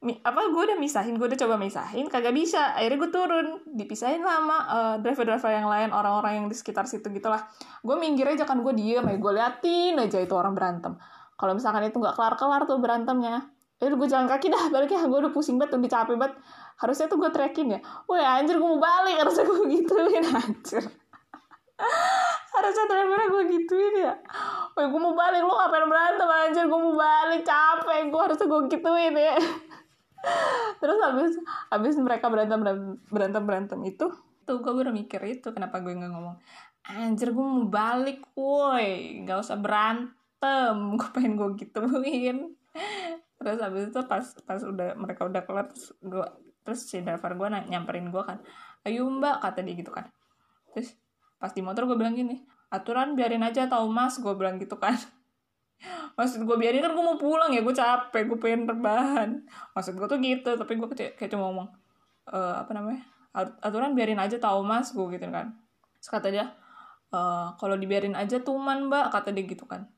Mi, 0.03 0.19
apa 0.19 0.51
gue 0.51 0.63
udah 0.67 0.79
misahin 0.83 1.15
gue 1.15 1.31
udah 1.31 1.39
coba 1.39 1.61
misahin 1.61 2.09
kagak 2.09 2.35
bisa. 2.35 2.73
Akhirnya 2.75 2.99
gue 3.07 3.11
turun 3.13 3.47
dipisahin 3.77 4.25
sama 4.25 4.59
uh, 4.67 4.97
driver-driver 4.99 5.53
yang 5.53 5.69
lain 5.69 5.91
orang-orang 5.95 6.43
yang 6.43 6.47
di 6.49 6.57
sekitar 6.57 6.89
situ 6.89 7.07
gitulah. 7.13 7.45
Gue 7.85 8.01
minggir 8.01 8.27
aja 8.27 8.49
kan 8.49 8.65
gue 8.65 8.73
diem 8.73 9.05
ya 9.05 9.17
gue 9.21 9.33
liatin 9.37 10.01
aja 10.01 10.19
itu 10.19 10.33
orang 10.33 10.57
berantem 10.57 10.97
kalau 11.43 11.59
misalkan 11.59 11.83
itu 11.83 11.99
nggak 11.99 12.15
kelar-kelar 12.15 12.63
tuh 12.71 12.79
berantemnya. 12.79 13.51
Ya 13.83 13.91
gue 13.91 14.07
jalan 14.07 14.31
kaki 14.31 14.47
dah 14.47 14.71
balik 14.71 14.95
ya. 14.95 15.03
Gue 15.11 15.19
udah 15.27 15.35
pusing 15.35 15.59
banget 15.59 15.75
udah 15.75 15.91
capek 15.91 16.15
banget. 16.15 16.39
Harusnya 16.79 17.11
tuh 17.11 17.19
gue 17.19 17.35
tracking 17.35 17.75
ya. 17.75 17.83
Woi 18.07 18.23
anjir 18.23 18.63
gue 18.63 18.71
mau 18.71 18.79
balik. 18.79 19.19
Harusnya 19.19 19.43
gue 19.43 19.59
gituin 19.75 20.23
anjir. 20.23 20.87
Harusnya 22.55 22.85
drivernya 22.87 23.27
gue 23.27 23.43
gituin 23.59 23.95
ya. 24.07 24.15
Woi 24.79 24.87
gue 24.87 25.01
mau 25.03 25.19
balik. 25.19 25.43
Lo 25.43 25.59
ngapain 25.59 25.83
berantem 25.91 26.31
anjir? 26.31 26.65
Gue 26.71 26.79
mau 26.79 26.95
balik. 26.95 27.43
Capek 27.43 28.07
gue 28.07 28.21
harusnya 28.23 28.47
gue 28.47 28.61
gituin 28.71 29.15
ya. 29.19 29.35
Terus 30.79 30.99
habis 31.03 31.35
habis 31.75 31.95
mereka 31.99 32.31
berantem 32.31 32.63
berantem 33.11 33.43
berantem 33.43 33.83
itu 33.83 34.07
tuh 34.47 34.63
gue 34.63 34.71
baru 34.71 34.95
mikir 34.95 35.19
itu 35.27 35.51
kenapa 35.51 35.83
gue 35.83 35.91
nggak 35.91 36.15
ngomong 36.15 36.39
anjir 36.87 37.35
gue 37.35 37.43
mau 37.43 37.67
balik 37.67 38.23
woi. 38.39 39.27
Nggak 39.27 39.43
usah 39.43 39.59
berantem 39.59 40.22
berantem. 40.43 40.77
Gue 40.99 41.09
pengen 41.15 41.33
gue 41.39 41.49
gituin. 41.63 42.39
Terus 43.39 43.59
habis 43.59 43.83
itu 43.91 44.01
pas 44.07 44.25
pas 44.47 44.61
udah 44.63 44.95
mereka 44.99 45.27
udah 45.27 45.43
kelar 45.43 45.67
terus 45.71 45.95
gue 45.99 46.27
terus 46.63 46.87
si 46.87 47.03
driver 47.03 47.35
gue 47.35 47.49
nyamperin 47.75 48.07
gue 48.07 48.23
kan 48.23 48.39
ayo 48.87 49.03
mbak 49.11 49.43
kata 49.43 49.67
dia 49.67 49.75
gitu 49.79 49.91
kan. 49.91 50.07
Terus 50.75 50.95
pas 51.43 51.51
di 51.51 51.63
motor 51.63 51.91
gue 51.91 51.99
bilang 51.99 52.15
gini 52.15 52.43
aturan 52.71 53.19
biarin 53.19 53.43
aja 53.43 53.67
tau 53.67 53.91
mas 53.91 54.19
gue 54.19 54.31
bilang 54.35 54.63
gitu 54.63 54.79
kan. 54.79 54.95
Maksud 56.19 56.47
gue 56.47 56.57
biarin 56.59 56.87
kan 56.87 56.95
gue 56.95 57.03
mau 57.03 57.19
pulang 57.19 57.51
ya 57.51 57.67
gue 57.67 57.75
capek 57.75 58.31
gue 58.31 58.39
pengen 58.39 58.71
rebahan. 58.71 59.43
Maksud 59.75 59.99
gue 59.99 60.07
tuh 60.07 60.19
gitu 60.23 60.51
tapi 60.55 60.79
gue 60.79 60.89
kayak, 60.95 61.19
kayak 61.19 61.31
cuma 61.35 61.51
ngomong 61.51 61.69
e, 62.31 62.39
apa 62.39 62.71
namanya 62.71 63.03
aturan 63.65 63.97
biarin 63.99 64.23
aja 64.23 64.39
tau 64.39 64.63
mas 64.63 64.95
gue 64.95 65.07
gitu 65.19 65.27
kan. 65.35 65.51
Terus 65.99 66.09
kata 66.15 66.31
dia 66.31 66.47
e, 67.11 67.21
kalau 67.59 67.75
dibiarin 67.75 68.15
aja 68.15 68.39
tuman 68.39 68.87
mbak 68.87 69.11
kata 69.11 69.35
dia 69.35 69.51
gitu 69.51 69.67
kan 69.67 69.91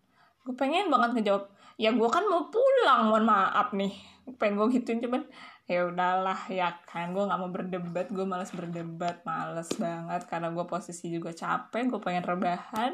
gue 0.44 0.54
pengen 0.54 0.92
banget 0.92 1.10
ngejawab 1.16 1.44
ya 1.80 1.90
gue 1.90 2.08
kan 2.12 2.24
mau 2.28 2.52
pulang 2.52 3.10
mohon 3.10 3.24
maaf 3.26 3.72
nih. 3.74 3.92
Pengen 4.40 4.56
gue 4.60 4.80
gituin 4.80 5.00
cuman 5.04 5.22
ya 5.64 5.88
udahlah 5.88 6.36
ya 6.52 6.76
kan 6.84 7.16
gue 7.16 7.24
nggak 7.24 7.40
mau 7.40 7.48
berdebat 7.48 8.06
gue 8.12 8.24
malas 8.28 8.52
berdebat 8.52 9.24
males 9.24 9.68
banget 9.80 10.28
karena 10.28 10.52
gue 10.52 10.64
posisi 10.68 11.08
juga 11.08 11.32
capek 11.32 11.88
gue 11.88 12.00
pengen 12.04 12.24
rebahan 12.24 12.92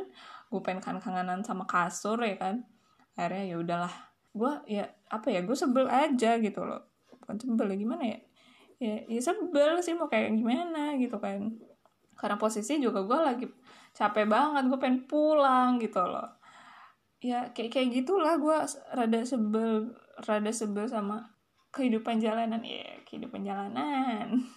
gue 0.50 0.60
pengen 0.62 0.78
kan 0.82 0.96
kangenan 1.02 1.42
sama 1.46 1.66
kasur 1.66 2.18
ya 2.22 2.38
kan. 2.38 2.66
Akhirnya 3.18 3.44
ya 3.46 3.56
udahlah. 3.58 3.94
Gue 4.30 4.52
ya 4.70 4.86
apa 5.10 5.30
ya 5.30 5.42
gue 5.42 5.56
sebel 5.58 5.86
aja 5.90 6.38
gitu 6.38 6.62
loh. 6.62 6.82
Bukan 7.22 7.36
sebel 7.38 7.74
ya 7.74 7.76
gimana 7.78 8.02
ya? 8.06 8.18
Ya, 8.80 8.96
ya 9.06 9.20
sebel 9.20 9.78
sih 9.84 9.92
mau 9.94 10.08
kayak 10.08 10.34
gimana 10.34 10.96
gitu 10.98 11.18
kan. 11.22 11.54
Karena 12.18 12.36
posisi 12.40 12.78
juga 12.82 13.02
gue 13.06 13.18
lagi 13.18 13.46
capek 13.94 14.26
banget 14.26 14.70
gue 14.70 14.78
pengen 14.78 15.02
pulang 15.10 15.82
gitu 15.82 15.98
loh 15.98 16.39
ya 17.20 17.52
kayak 17.52 17.70
kayak 17.72 17.88
gitulah 17.92 18.40
gue 18.40 18.58
rada 18.96 19.20
sebel 19.28 19.92
rada 20.24 20.52
sebel 20.52 20.88
sama 20.88 21.28
kehidupan 21.70 22.18
jalanan. 22.18 22.60
Ya 22.64 23.00
kehidupan 23.06 23.46
jalanan. 23.46 24.28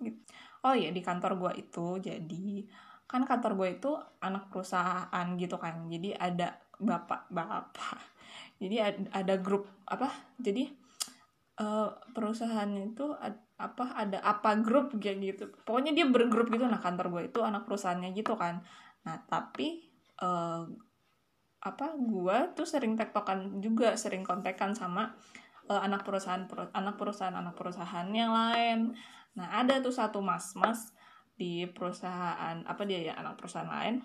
Gitu. 0.00 0.16
oh 0.64 0.72
ya 0.72 0.88
di 0.88 1.04
kantor 1.04 1.36
gue 1.36 1.52
itu 1.60 2.00
jadi 2.00 2.64
kan 3.04 3.28
kantor 3.28 3.52
gue 3.52 3.68
itu 3.76 3.90
anak 4.24 4.48
perusahaan 4.48 5.26
gitu 5.36 5.56
kan. 5.60 5.86
Jadi 5.86 6.16
ada 6.16 6.56
bapak 6.80 7.28
bapak. 7.28 8.00
Jadi 8.58 8.76
ada, 8.80 9.00
ada 9.12 9.34
grup 9.38 9.68
apa? 9.84 10.08
Jadi 10.40 10.66
uh, 11.60 11.94
perusahaan 12.10 12.70
itu 12.74 13.12
ad, 13.14 13.38
apa 13.58 13.92
ada 13.98 14.18
apa 14.24 14.56
grup 14.58 14.96
kayak 14.96 15.18
gitu. 15.20 15.44
Pokoknya 15.62 15.92
dia 15.92 16.06
bergrup 16.08 16.48
gitu. 16.50 16.64
Nah 16.64 16.80
kantor 16.80 17.12
gue 17.12 17.22
itu 17.30 17.40
anak 17.44 17.68
perusahaannya 17.68 18.10
gitu 18.16 18.34
kan. 18.34 18.64
Nah 19.04 19.16
tapi 19.28 19.84
uh, 20.22 20.66
apa 21.58 21.98
gue 21.98 22.54
tuh 22.54 22.66
sering 22.66 22.94
tektokan 22.94 23.58
juga 23.58 23.98
sering 23.98 24.22
kontekan 24.22 24.78
sama 24.78 25.10
uh, 25.66 25.80
anak 25.82 26.06
perusahaan 26.06 26.46
anak 26.74 26.94
perusahaan 26.94 27.34
anak 27.34 27.54
perusahaan 27.58 28.08
yang 28.14 28.30
lain. 28.30 28.94
Nah 29.34 29.62
ada 29.62 29.82
tuh 29.82 29.92
satu 29.92 30.22
mas 30.22 30.54
mas 30.54 30.94
di 31.38 31.66
perusahaan 31.70 32.62
apa 32.66 32.82
dia 32.86 33.10
ya 33.10 33.14
anak 33.18 33.38
perusahaan 33.38 33.70
lain 33.70 34.02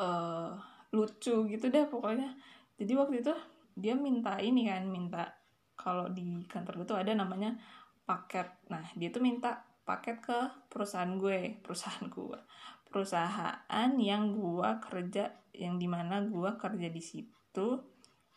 uh, 0.00 0.56
lucu 0.92 1.46
gitu 1.48 1.66
deh 1.68 1.84
pokoknya. 1.88 2.32
Jadi 2.80 2.92
waktu 2.96 3.20
itu 3.20 3.32
dia 3.76 3.92
minta 3.92 4.40
ini 4.40 4.68
kan 4.68 4.88
minta 4.88 5.24
kalau 5.76 6.08
di 6.12 6.44
kantor 6.48 6.84
gue 6.84 6.86
tuh 6.96 6.98
ada 7.00 7.12
namanya 7.12 7.56
paket. 8.08 8.48
Nah 8.72 8.84
dia 8.96 9.12
tuh 9.12 9.20
minta 9.20 9.64
paket 9.84 10.20
ke 10.20 10.38
perusahaan 10.72 11.18
gue 11.18 11.60
perusahaan 11.64 12.06
gue 12.08 12.38
perusahaan 12.90 13.90
yang 13.96 14.34
gue 14.34 14.70
kerja 14.82 15.30
yang 15.54 15.76
di 15.76 15.86
mana 15.90 16.22
gue 16.24 16.50
kerja 16.58 16.88
di 16.88 17.02
situ 17.02 17.66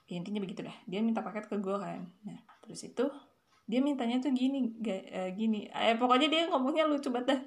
ya 0.07 0.19
intinya 0.19 0.43
begitu 0.43 0.65
deh. 0.65 0.77
Dia 0.85 0.99
minta 0.99 1.23
paket 1.23 1.47
ke 1.47 1.57
gue 1.57 1.75
kan. 1.79 2.03
Nah 2.27 2.39
terus 2.63 2.83
itu 2.83 3.07
dia 3.63 3.79
mintanya 3.79 4.19
tuh 4.19 4.35
gini 4.35 4.75
uh, 4.83 5.29
gini. 5.31 5.71
Eh 5.71 5.95
pokoknya 5.95 6.27
dia 6.27 6.41
ngomongnya 6.51 6.85
lucu 6.87 7.09
banget 7.09 7.27
dah. 7.33 7.41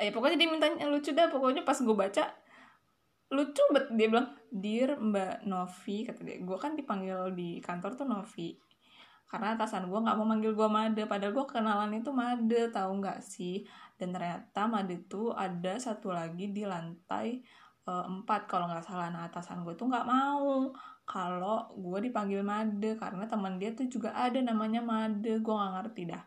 Eh 0.00 0.12
pokoknya 0.12 0.36
dia 0.36 0.48
mintanya 0.48 0.86
lucu 0.88 1.10
dah. 1.16 1.32
Pokoknya 1.32 1.64
pas 1.64 1.78
gue 1.80 1.96
baca 1.96 2.24
lucu 3.32 3.62
banget. 3.72 3.86
Dia 3.96 4.06
bilang 4.12 4.28
dear 4.52 4.90
mbak 5.00 5.48
Novi 5.48 5.96
kata 6.04 6.20
dia. 6.20 6.36
Gue 6.44 6.58
kan 6.60 6.76
dipanggil 6.76 7.32
di 7.32 7.58
kantor 7.64 7.96
tuh 7.96 8.06
Novi. 8.08 8.60
Karena 9.30 9.54
atasan 9.54 9.86
gue 9.86 9.94
nggak 9.94 10.16
mau 10.18 10.26
manggil 10.26 10.52
gue 10.52 10.68
Made. 10.68 11.06
Padahal 11.06 11.32
gue 11.32 11.46
kenalan 11.48 11.94
itu 11.96 12.10
Made 12.12 12.74
tahu 12.74 13.00
nggak 13.00 13.22
sih? 13.24 13.64
Dan 13.96 14.12
ternyata 14.12 14.68
Made 14.68 15.06
tuh 15.08 15.32
ada 15.32 15.78
satu 15.80 16.12
lagi 16.12 16.52
di 16.52 16.68
lantai 16.68 17.40
empat 17.88 18.46
kalau 18.46 18.68
nggak 18.68 18.84
salah. 18.84 19.08
Nah 19.08 19.26
atasan 19.26 19.64
gue 19.64 19.74
tuh 19.74 19.88
nggak 19.88 20.06
mau 20.06 20.70
kalau 21.08 21.66
gue 21.74 22.06
dipanggil 22.06 22.44
Made 22.46 22.94
karena 23.00 23.26
teman 23.26 23.58
dia 23.58 23.74
tuh 23.74 23.90
juga 23.90 24.14
ada 24.14 24.38
namanya 24.38 24.78
Made 24.78 25.42
gue 25.42 25.54
nggak 25.54 25.72
ngerti 25.80 26.02
dah. 26.06 26.22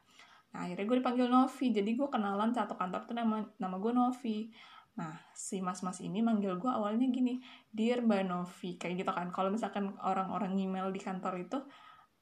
Nah 0.53 0.59
akhirnya 0.67 0.85
gue 0.85 0.97
dipanggil 0.99 1.27
Novi 1.31 1.65
jadi 1.71 1.89
gue 1.95 2.07
kenalan 2.11 2.51
satu 2.51 2.75
kantor 2.75 3.07
tuh 3.07 3.15
nama 3.15 3.41
nama 3.57 3.75
gue 3.79 3.91
Novi. 3.95 4.51
Nah 4.99 5.15
si 5.33 5.63
mas-mas 5.63 6.03
ini 6.03 6.19
manggil 6.19 6.59
gue 6.59 6.67
awalnya 6.69 7.07
gini 7.09 7.39
dear 7.71 8.03
Mbak 8.03 8.23
Novi 8.27 8.75
kayak 8.75 9.05
gitu 9.05 9.11
kan. 9.15 9.31
Kalau 9.31 9.49
misalkan 9.53 9.95
orang-orang 10.03 10.57
email 10.59 10.91
di 10.91 10.99
kantor 10.99 11.47
itu 11.47 11.57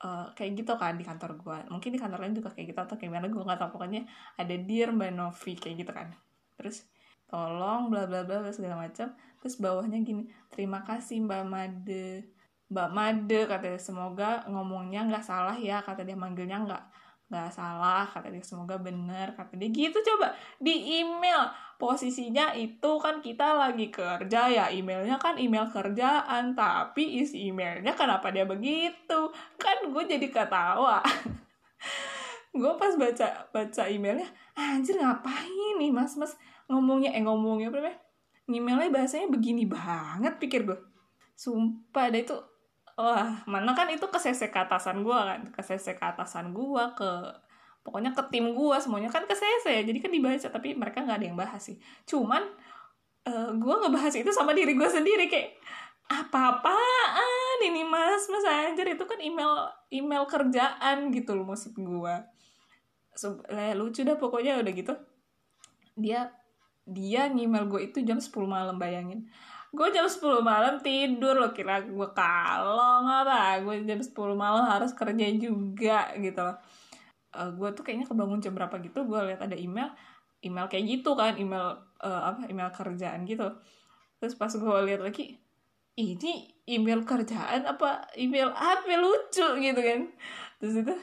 uh, 0.05 0.29
kayak 0.37 0.61
gitu 0.61 0.77
kan 0.77 0.95
di 0.99 1.03
kantor 1.07 1.39
gue. 1.41 1.57
Mungkin 1.71 1.89
di 1.91 1.99
kantor 1.99 2.19
lain 2.27 2.35
juga 2.37 2.53
kayak 2.53 2.75
gitu 2.75 2.79
atau 2.79 2.95
kayak 2.99 3.09
gimana 3.09 3.27
gue 3.31 3.41
nggak 3.41 3.59
tahu. 3.59 3.69
Pokoknya 3.79 4.05
ada 4.37 4.53
dear 4.53 4.93
Mbak 4.93 5.11
Novi 5.17 5.53
kayak 5.57 5.75
gitu 5.81 5.91
kan. 5.91 6.13
Terus 6.61 6.85
tolong 7.31 7.87
bla 7.87 8.03
bla 8.05 8.27
bla 8.27 8.51
segala 8.51 8.75
macam. 8.75 9.15
Terus 9.39 9.55
bawahnya 9.57 10.03
gini 10.03 10.27
terima 10.51 10.83
kasih 10.83 11.23
mbak 11.23 11.47
Made. 11.47 12.27
Mbak 12.67 12.89
Made 12.91 13.39
katanya 13.47 13.79
semoga 13.79 14.43
ngomongnya 14.51 15.07
nggak 15.07 15.23
salah 15.23 15.55
ya 15.55 15.79
kata 15.79 16.03
dia 16.03 16.19
manggilnya 16.19 16.59
nggak 16.67 16.83
nggak 17.31 17.47
salah 17.55 18.03
kata 18.11 18.27
dia 18.27 18.43
semoga 18.43 18.75
bener 18.75 19.31
kata 19.39 19.55
dia 19.55 19.71
gitu 19.71 19.95
coba. 20.03 20.35
Di 20.59 20.99
email 20.99 21.47
posisinya 21.79 22.51
itu 22.53 22.91
kan 22.99 23.23
kita 23.23 23.55
lagi 23.55 23.87
kerja 23.87 24.51
ya 24.51 24.65
emailnya 24.69 25.15
kan 25.17 25.39
email 25.39 25.65
kerjaan 25.71 26.53
tapi 26.53 27.23
isi 27.23 27.49
emailnya 27.49 27.95
kenapa 27.95 28.29
dia 28.29 28.43
begitu? 28.43 29.31
Kan 29.55 29.89
gue 29.89 30.03
jadi 30.05 30.27
ketawa. 30.27 30.99
Gue 32.51 32.75
pas 32.75 32.91
baca 32.99 33.47
baca 33.55 33.83
emailnya 33.87 34.27
anjir 34.59 34.99
ngapain 34.99 35.79
nih 35.79 35.87
mas 35.87 36.19
mas 36.19 36.35
ngomongnya 36.71 37.11
eh 37.11 37.23
ngomongnya 37.23 37.67
apa 37.69 37.77
namanya? 37.83 37.99
Emailnya 38.51 38.89
bahasanya 38.91 39.27
begini 39.31 39.63
banget 39.67 40.35
pikir 40.39 40.67
gue 40.67 40.79
sumpah 41.35 42.11
ada 42.11 42.19
itu 42.21 42.37
wah 42.99 43.41
mana 43.49 43.73
kan 43.73 43.89
itu 43.89 44.03
kesesek 44.05 44.51
ke 44.53 44.59
atasan 44.61 45.03
gue 45.03 45.15
kan? 45.15 45.41
Kesesek 45.55 45.99
ke 45.99 46.05
atasan 46.05 46.55
gue 46.55 46.83
ke 46.95 47.11
pokoknya 47.81 48.13
ke 48.13 48.23
tim 48.29 48.53
gue 48.53 48.77
semuanya 48.77 49.09
kan 49.09 49.25
kesesek 49.25 49.89
jadi 49.89 49.97
kan 49.97 50.11
dibaca 50.13 50.47
tapi 50.53 50.77
mereka 50.77 51.01
nggak 51.01 51.17
ada 51.17 51.25
yang 51.25 51.37
bahas 51.39 51.61
sih. 51.61 51.77
Cuman 52.05 52.43
uh, 53.25 53.31
eh, 53.31 53.49
gue 53.57 53.75
ngebahas 53.85 54.13
itu 54.15 54.31
sama 54.31 54.55
diri 54.55 54.77
gue 54.77 54.89
sendiri 54.89 55.25
kayak 55.27 55.57
apa-apaan 56.11 57.57
ini 57.63 57.87
mas? 57.87 58.27
Mas 58.27 58.43
anjir 58.45 58.85
itu 58.85 59.03
kan 59.07 59.17
email 59.17 59.71
email 59.89 60.27
kerjaan 60.27 61.09
gitu 61.15 61.33
loh 61.33 61.47
maksud 61.47 61.73
gue 61.77 62.15
so, 63.15 63.39
lucu 63.75 64.01
dah 64.07 64.15
pokoknya 64.15 64.59
udah 64.59 64.73
gitu. 64.73 64.93
Dia 65.99 66.31
dia 66.91 67.31
ngemail 67.31 67.65
gue 67.71 67.81
itu 67.87 68.03
jam 68.03 68.19
10 68.19 68.27
malam 68.45 68.75
bayangin. 68.75 69.25
Gue 69.71 69.87
jam 69.95 70.03
10 70.03 70.43
malam 70.43 70.83
tidur 70.83 71.39
lo 71.39 71.55
kira 71.55 71.79
gue 71.87 72.07
kalong 72.11 73.07
apa? 73.07 73.63
Gue 73.63 73.87
jam 73.87 74.03
10 74.03 74.11
malam 74.35 74.67
harus 74.67 74.91
kerja 74.91 75.27
juga 75.39 76.11
gitu 76.19 76.39
loh. 76.43 76.59
Uh, 77.31 77.47
gue 77.55 77.69
tuh 77.71 77.87
kayaknya 77.87 78.11
kebangun 78.11 78.43
jam 78.43 78.51
berapa 78.51 78.75
gitu 78.83 79.07
gue 79.07 79.19
lihat 79.31 79.39
ada 79.47 79.55
email 79.55 79.87
email 80.43 80.67
kayak 80.67 80.83
gitu 80.83 81.15
kan 81.15 81.39
email 81.39 81.79
uh, 82.03 82.35
apa 82.35 82.51
email 82.51 82.67
kerjaan 82.75 83.23
gitu. 83.23 83.47
Terus 84.19 84.35
pas 84.35 84.51
gue 84.51 84.77
lihat 84.91 84.99
lagi 84.99 85.39
ini 85.95 86.51
email 86.67 87.07
kerjaan 87.07 87.63
apa 87.63 88.11
email 88.19 88.51
apa 88.51 88.99
lucu 88.99 89.47
gitu 89.63 89.79
kan. 89.79 90.11
Terus 90.59 90.83
itu 90.83 90.93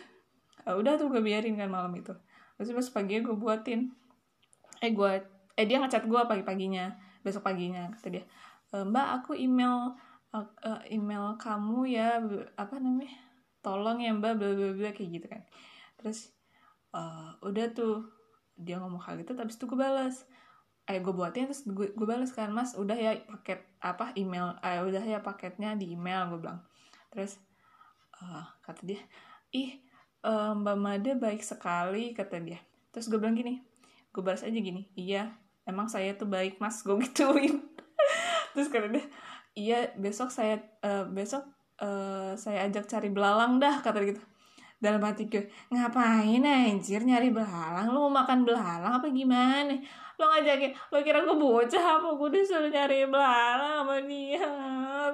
uh, 0.68 0.74
udah 0.77 1.01
tuh 1.01 1.09
gue 1.09 1.24
biarin 1.24 1.57
kan 1.57 1.72
malam 1.72 1.96
itu. 1.96 2.12
Terus 2.61 2.77
pas 2.77 3.01
pagi 3.01 3.24
gue 3.24 3.33
buatin 3.33 3.88
eh 4.79 4.92
gue 4.94 5.12
eh 5.59 5.66
dia 5.66 5.83
ngechat 5.83 6.07
gue 6.07 6.21
pagi-paginya 6.31 6.94
besok 7.27 7.42
paginya 7.42 7.90
kata 7.99 8.09
dia. 8.14 8.25
E, 8.71 8.87
mbak 8.87 9.23
aku 9.23 9.35
email 9.35 9.99
uh, 10.31 10.83
email 10.87 11.35
kamu 11.35 11.90
ya 11.90 12.23
apa 12.55 12.79
namanya? 12.79 13.18
Tolong 13.59 13.99
ya 13.99 14.14
mbak 14.14 14.38
bla 14.38 14.55
bla 14.55 14.71
bla 14.71 14.90
kayak 14.94 15.11
gitu 15.18 15.27
kan. 15.27 15.42
Terus 15.99 16.31
uh, 16.94 17.35
udah 17.42 17.75
tuh 17.75 18.07
dia 18.55 18.79
ngomong 18.79 19.03
hal 19.03 19.18
gitu 19.18 19.35
tapi 19.35 19.55
itu 19.55 19.64
gue 19.71 19.79
balas 19.79 20.27
eh 20.88 20.99
gue 20.99 21.14
buatin 21.14 21.47
terus 21.47 21.62
gue, 21.62 21.94
gue 21.94 22.07
balas 22.09 22.35
kan 22.35 22.51
mas 22.51 22.75
udah 22.75 22.97
ya 22.97 23.14
paket 23.23 23.61
apa 23.79 24.11
email 24.18 24.57
eh 24.64 24.83
udah 24.83 25.05
ya 25.05 25.18
paketnya 25.23 25.75
di 25.75 25.99
email 25.99 26.31
gue 26.31 26.38
bilang. 26.38 26.62
Terus 27.11 27.35
uh, 28.23 28.47
kata 28.62 28.87
dia 28.87 29.03
ih 29.51 29.75
uh, 30.23 30.55
mbak 30.55 30.77
Made 30.79 31.11
baik 31.18 31.42
sekali 31.42 32.14
kata 32.14 32.38
dia. 32.38 32.62
Terus 32.94 33.11
gue 33.11 33.18
bilang 33.18 33.35
gini 33.35 33.68
gue 34.12 34.23
balas 34.25 34.42
aja 34.42 34.59
gini 34.59 34.88
iya 34.99 35.31
emang 35.68 35.87
saya 35.87 36.16
tuh 36.16 36.26
baik 36.26 36.57
mas? 36.59 36.81
Gue 36.81 36.96
gituin. 37.04 37.61
Terus 38.57 38.68
kata 38.72 38.88
dia 38.88 39.04
iya 39.52 39.78
besok 39.94 40.33
saya 40.33 40.57
uh, 40.81 41.04
besok 41.04 41.44
uh, 41.85 42.33
saya 42.35 42.64
ajak 42.66 42.88
cari 42.88 43.12
belalang 43.12 43.61
dah 43.61 43.85
kata 43.85 44.00
gitu. 44.09 44.22
Dalam 44.78 45.02
hati 45.04 45.28
gue 45.28 45.52
ngapain 45.68 46.40
anjir 46.40 47.04
nyari 47.04 47.28
belalang? 47.28 47.92
Lo 47.92 48.09
mau 48.09 48.24
makan 48.24 48.48
belalang 48.48 48.98
apa 48.98 49.12
gimana? 49.12 49.76
Lo 50.16 50.24
ngajakin 50.33 50.72
lo 50.72 50.96
kira 51.04 51.20
gue 51.22 51.37
bocah 51.37 51.85
apa? 52.00 52.09
Gue 52.16 52.31
disuruh 52.33 52.72
nyari 52.72 53.04
belalang 53.04 53.85
sama 53.85 53.96
dia. 54.09 54.48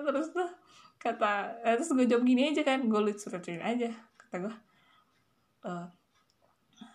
Terus 0.06 0.30
tuh 0.30 0.48
kata 1.04 1.60
eh, 1.60 1.76
terus 1.76 1.92
gue 1.92 2.08
jawab 2.08 2.24
gini 2.24 2.48
aja 2.48 2.64
kan 2.64 2.80
gue 2.80 3.00
lucu 3.04 3.28
aja 3.28 3.90
kata 4.16 4.36
gue 4.40 4.54
uh, 5.68 5.84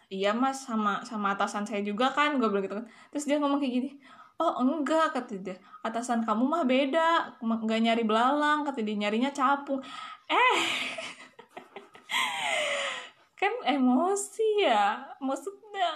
iya 0.09 0.33
mas 0.33 0.65
sama 0.65 1.05
sama 1.05 1.37
atasan 1.37 1.69
saya 1.69 1.85
juga 1.85 2.09
kan 2.11 2.41
gue 2.41 2.49
bilang 2.49 2.65
gitu 2.65 2.75
kan. 2.81 2.85
Terus 3.13 3.25
dia 3.29 3.37
ngomong 3.37 3.61
kayak 3.61 3.73
gini 3.77 3.91
oh 4.39 4.63
enggak 4.63 5.11
kata 5.11 5.35
dia 5.43 5.59
atasan 5.83 6.23
kamu 6.23 6.47
mah 6.47 6.63
beda 6.63 7.35
nggak 7.43 7.79
nyari 7.83 8.03
belalang 8.07 8.63
kata 8.63 8.79
dia 8.81 8.95
nyarinya 8.95 9.35
capung. 9.35 9.83
Eh 10.31 10.59
kan 13.39 13.53
emosi 13.67 14.67
ya 14.67 14.99
maksudnya 15.23 15.89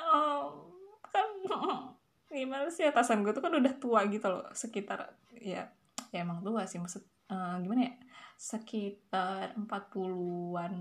kan 1.12 1.28
gimana 2.34 2.72
sih 2.72 2.88
atasan 2.88 3.22
gue 3.22 3.36
tuh 3.36 3.44
kan 3.44 3.54
udah 3.54 3.74
tua 3.78 4.08
gitu 4.10 4.26
loh 4.26 4.48
sekitar 4.56 5.12
ya 5.38 5.70
ya 6.10 6.20
emang 6.24 6.42
tua 6.42 6.66
sih 6.66 6.82
maksud 6.82 7.04
uh, 7.30 7.60
gimana 7.62 7.92
ya 7.92 7.94
sekitar 8.40 9.54
40-an 9.60 10.76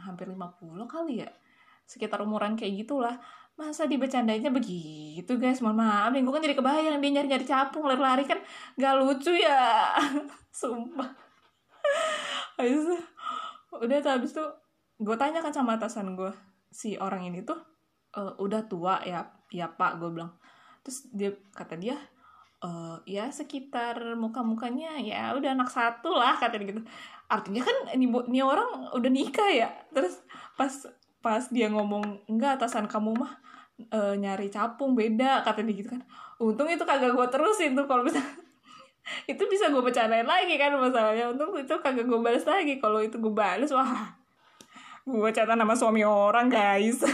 hampir 0.00 0.32
50 0.32 0.86
kali 0.88 1.26
ya 1.26 1.30
sekitar 1.90 2.22
umuran 2.22 2.54
kayak 2.54 2.86
gitulah. 2.86 3.18
Masa 3.58 3.90
dibecandainya 3.90 4.54
begitu 4.54 5.34
guys? 5.34 5.58
Mohon 5.58 5.82
maaf 5.82 6.10
nih 6.14 6.22
gue 6.22 6.32
kan 6.32 6.42
jadi 6.46 6.56
kebayang 6.56 7.02
dia 7.02 7.10
nyari-nyari 7.18 7.46
capung 7.46 7.84
lari-lari 7.90 8.22
kan 8.22 8.38
gak 8.78 8.94
lucu 9.02 9.34
ya. 9.34 9.90
Sumpah. 10.60 11.10
Habis 12.54 12.86
udah 13.74 13.98
tuh 13.98 14.12
habis 14.14 14.30
tuh 14.30 14.48
gue 15.02 15.16
tanya 15.18 15.42
kan 15.42 15.50
sama 15.50 15.74
atasan 15.74 16.14
gue 16.14 16.30
si 16.70 16.94
orang 17.00 17.24
ini 17.24 17.40
tuh 17.42 17.56
e, 18.12 18.20
udah 18.36 18.68
tua 18.68 19.02
ya 19.02 19.26
ya 19.50 19.66
pak 19.66 19.98
gue 19.98 20.08
bilang. 20.14 20.30
Terus 20.86 21.10
dia 21.10 21.34
kata 21.52 21.74
dia 21.76 21.98
uh, 22.64 22.96
ya 23.08 23.28
sekitar 23.32 24.16
muka-mukanya 24.16 25.00
ya 25.00 25.32
udah 25.36 25.52
anak 25.56 25.68
satu 25.72 26.16
lah 26.16 26.36
kata 26.36 26.60
gitu. 26.60 26.80
Artinya 27.30 27.62
kan 27.64 27.76
ini, 27.96 28.06
ini 28.08 28.40
orang 28.40 28.92
udah 28.96 29.10
nikah 29.10 29.50
ya. 29.50 29.68
Terus 29.92 30.20
pas 30.56 30.72
pas 31.20 31.44
dia 31.52 31.68
ngomong 31.68 32.24
enggak 32.28 32.60
atasan 32.60 32.88
kamu 32.88 33.12
mah 33.12 33.32
uh, 33.92 34.16
nyari 34.16 34.48
capung 34.48 34.96
beda 34.96 35.44
kata 35.44 35.64
dia 35.64 35.76
gitu 35.76 35.88
kan. 35.92 36.02
Untung 36.40 36.68
itu 36.68 36.80
kagak 36.84 37.12
gue 37.12 37.26
terusin 37.28 37.76
tuh 37.76 37.84
kalau 37.84 38.04
bisa 38.04 38.20
itu 39.32 39.42
bisa 39.48 39.68
gue 39.68 39.82
bercandain 39.84 40.24
lagi 40.24 40.56
kan 40.56 40.72
masalahnya. 40.76 41.28
Untung 41.32 41.52
itu 41.56 41.74
kagak 41.80 42.08
gue 42.08 42.20
balas 42.20 42.44
lagi. 42.48 42.80
Kalau 42.80 43.00
itu 43.00 43.20
gue 43.20 43.32
balas 43.32 43.70
wah 43.72 44.16
gue 45.04 45.30
catat 45.32 45.56
nama 45.56 45.76
suami 45.76 46.04
orang 46.04 46.48
guys. 46.48 47.04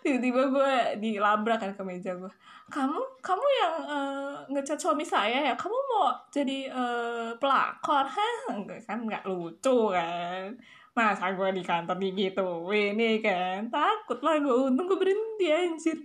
Tiba-tiba 0.00 0.48
gue 0.48 0.72
dilabrak 0.96 1.60
kan 1.60 1.70
ke 1.76 1.82
meja 1.84 2.16
gue 2.16 2.32
kamu 2.70 3.02
kamu 3.18 3.46
yang 3.58 3.74
uh, 3.82 4.34
ngecat 4.46 4.78
suami 4.78 5.02
saya 5.02 5.42
ya? 5.42 5.54
Kamu 5.58 5.74
mau 5.74 6.14
jadi 6.30 6.70
uh, 6.70 7.34
pelakor? 7.34 8.06
Hah? 8.06 8.54
Kan 8.86 9.10
nggak 9.10 9.26
lucu 9.26 9.90
kan 9.90 10.54
masa 11.00 11.32
gue 11.32 11.48
di 11.56 11.64
kantor 11.64 11.96
gitu. 12.12 12.68
Ini 12.68 13.24
kan 13.24 13.72
takut 13.72 14.20
lah 14.20 14.36
gue 14.36 14.52
untung 14.68 14.84
gue 14.84 14.98
berhenti 15.00 15.48
anjir. 15.48 15.96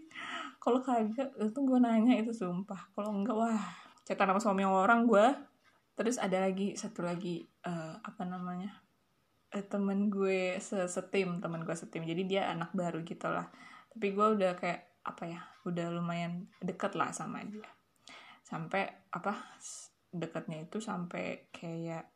Kalau 0.64 0.80
kagak 0.80 1.36
itu 1.36 1.60
gue 1.60 1.80
nanya 1.84 2.16
itu 2.24 2.32
sumpah. 2.32 2.88
Kalau 2.96 3.12
enggak 3.12 3.36
wah 3.36 3.60
cetak 4.08 4.24
nama 4.24 4.40
suami 4.40 4.64
orang 4.64 5.04
gue 5.04 5.28
terus 5.96 6.20
ada 6.20 6.44
lagi 6.44 6.76
satu 6.76 7.08
lagi 7.08 7.48
uh, 7.64 7.96
apa 8.04 8.28
namanya 8.28 8.84
uh, 9.56 9.64
temen 9.64 10.12
gue 10.12 10.56
setim 10.64 11.44
temen 11.44 11.68
gue 11.68 11.76
setim. 11.76 12.08
Jadi 12.08 12.24
dia 12.24 12.48
anak 12.48 12.72
baru 12.72 13.04
gitu 13.04 13.28
lah. 13.28 13.52
Tapi 13.92 14.08
gue 14.16 14.28
udah 14.40 14.56
kayak 14.56 15.04
apa 15.06 15.24
ya 15.28 15.42
udah 15.68 15.92
lumayan 15.92 16.48
deket 16.64 16.96
lah 16.96 17.12
sama 17.12 17.44
dia. 17.44 17.68
Sampai 18.48 18.88
apa 19.12 19.60
deketnya 20.16 20.64
itu 20.64 20.80
sampai 20.80 21.52
kayak 21.52 22.08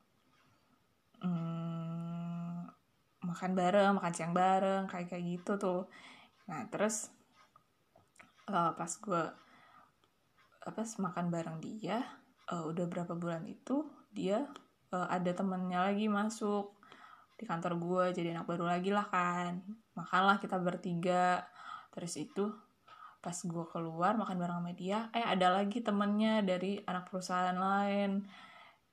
hmm, 1.19 1.98
makan 3.29 3.53
bareng 3.53 3.93
makan 4.01 4.13
siang 4.13 4.33
bareng 4.33 4.89
kayak 4.89 5.07
kayak 5.13 5.23
gitu 5.25 5.61
tuh. 5.61 5.81
Nah 6.49 6.65
terus 6.73 7.13
uh, 8.49 8.73
pas 8.73 8.89
gue 8.89 9.23
apa 10.59 10.81
makan 10.99 11.25
bareng 11.31 11.57
dia 11.61 12.03
uh, 12.51 12.65
udah 12.67 12.85
berapa 12.89 13.13
bulan 13.15 13.45
itu 13.47 13.85
dia 14.09 14.43
uh, 14.91 15.07
ada 15.07 15.31
temennya 15.31 15.85
lagi 15.85 16.09
masuk 16.09 16.75
di 17.39 17.47
kantor 17.47 17.79
gue 17.79 18.03
jadi 18.19 18.35
anak 18.35 18.49
baru 18.49 18.67
lagi 18.67 18.91
lah 18.91 19.07
kan. 19.07 19.63
Makanlah 19.95 20.41
kita 20.43 20.59
bertiga. 20.59 21.47
Terus 21.95 22.19
itu 22.19 22.51
pas 23.19 23.35
gue 23.35 23.65
keluar 23.71 24.15
makan 24.15 24.37
bareng 24.39 24.59
sama 24.63 24.71
dia 24.71 25.11
eh 25.11 25.23
ada 25.23 25.51
lagi 25.51 25.83
temennya 25.83 26.43
dari 26.43 26.81
anak 26.83 27.07
perusahaan 27.07 27.55
lain. 27.55 28.27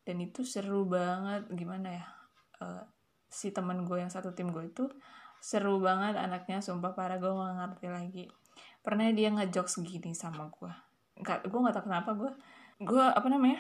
Dan 0.07 0.17
itu 0.23 0.47
seru 0.47 0.87
banget 0.87 1.51
gimana 1.51 1.89
ya 1.91 2.07
uh, 2.63 2.85
si 3.27 3.51
temen 3.51 3.85
gue 3.85 3.99
yang 4.01 4.11
satu 4.11 4.33
tim 4.33 4.51
gue 4.51 4.71
itu 4.71 4.87
seru 5.43 5.79
banget 5.79 6.17
anaknya 6.17 6.59
sumpah 6.59 6.97
parah 6.97 7.21
gue 7.21 7.31
gak 7.31 7.57
ngerti 7.61 7.87
lagi. 7.91 8.25
Pernah 8.83 9.13
dia 9.13 9.31
ngejokes 9.31 9.83
gini 9.83 10.15
sama 10.17 10.49
gue. 10.51 10.73
Nggak 11.23 11.49
gue 11.49 11.59
nggak 11.59 11.75
tahu 11.77 11.85
kenapa 11.87 12.11
gue 12.15 12.33
gue 12.77 13.05
apa 13.05 13.29
namanya 13.33 13.57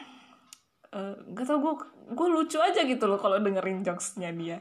uh, 0.93 1.17
gak 1.33 1.47
tau 1.49 1.59
gue 1.59 1.73
gue 2.13 2.29
lucu 2.29 2.59
aja 2.61 2.85
gitu 2.85 3.05
loh 3.09 3.19
kalau 3.21 3.39
dengerin 3.41 3.83
jokesnya 3.87 4.33
dia. 4.35 4.59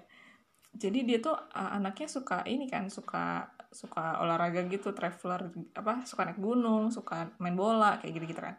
Jadi 0.76 1.08
dia 1.08 1.18
tuh 1.24 1.36
uh, 1.36 1.72
anaknya 1.76 2.08
suka 2.12 2.44
ini 2.46 2.68
kan 2.68 2.92
suka 2.92 3.48
suka 3.72 4.24
olahraga 4.24 4.64
gitu 4.72 4.96
traveler 4.96 5.52
apa 5.76 6.08
suka 6.08 6.24
naik 6.24 6.40
gunung 6.40 6.88
suka 6.92 7.36
main 7.44 7.56
bola 7.56 8.00
kayak 8.00 8.22
gitu 8.22 8.26
gitu 8.36 8.42
kan. 8.44 8.56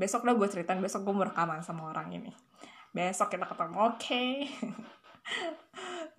Besok 0.00 0.24
dah 0.24 0.34
gue 0.34 0.48
ceritain 0.48 0.80
besok 0.80 1.04
gue 1.04 1.14
mau 1.14 1.26
rekaman 1.26 1.60
sama 1.60 1.90
orang 1.90 2.10
ini. 2.16 2.32
Besok 2.96 3.34
kita 3.36 3.46
ketemu 3.46 3.76
oke. 3.76 3.98
okay. 3.98 4.48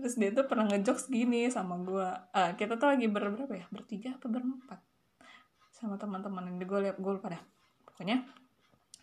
terus 0.02 0.18
dia 0.18 0.34
tuh 0.34 0.50
pernah 0.50 0.66
ngejokes 0.66 1.08
gini 1.14 1.46
sama 1.54 1.78
gue 1.80 2.10
uh, 2.34 2.52
kita 2.58 2.76
tuh 2.82 2.90
lagi 2.90 3.06
ber 3.08 3.30
berapa 3.30 3.54
ya? 3.54 3.66
Bertiga 3.70 4.18
apa 4.18 4.28
berempat? 4.28 4.82
Sama 5.70 5.96
teman-teman 6.02 6.50
yang 6.50 6.58
gue 6.60 6.80
liat 6.90 6.98
gue 6.98 7.12
lupa 7.14 7.32
dah. 7.32 7.44
Pokoknya 7.86 8.26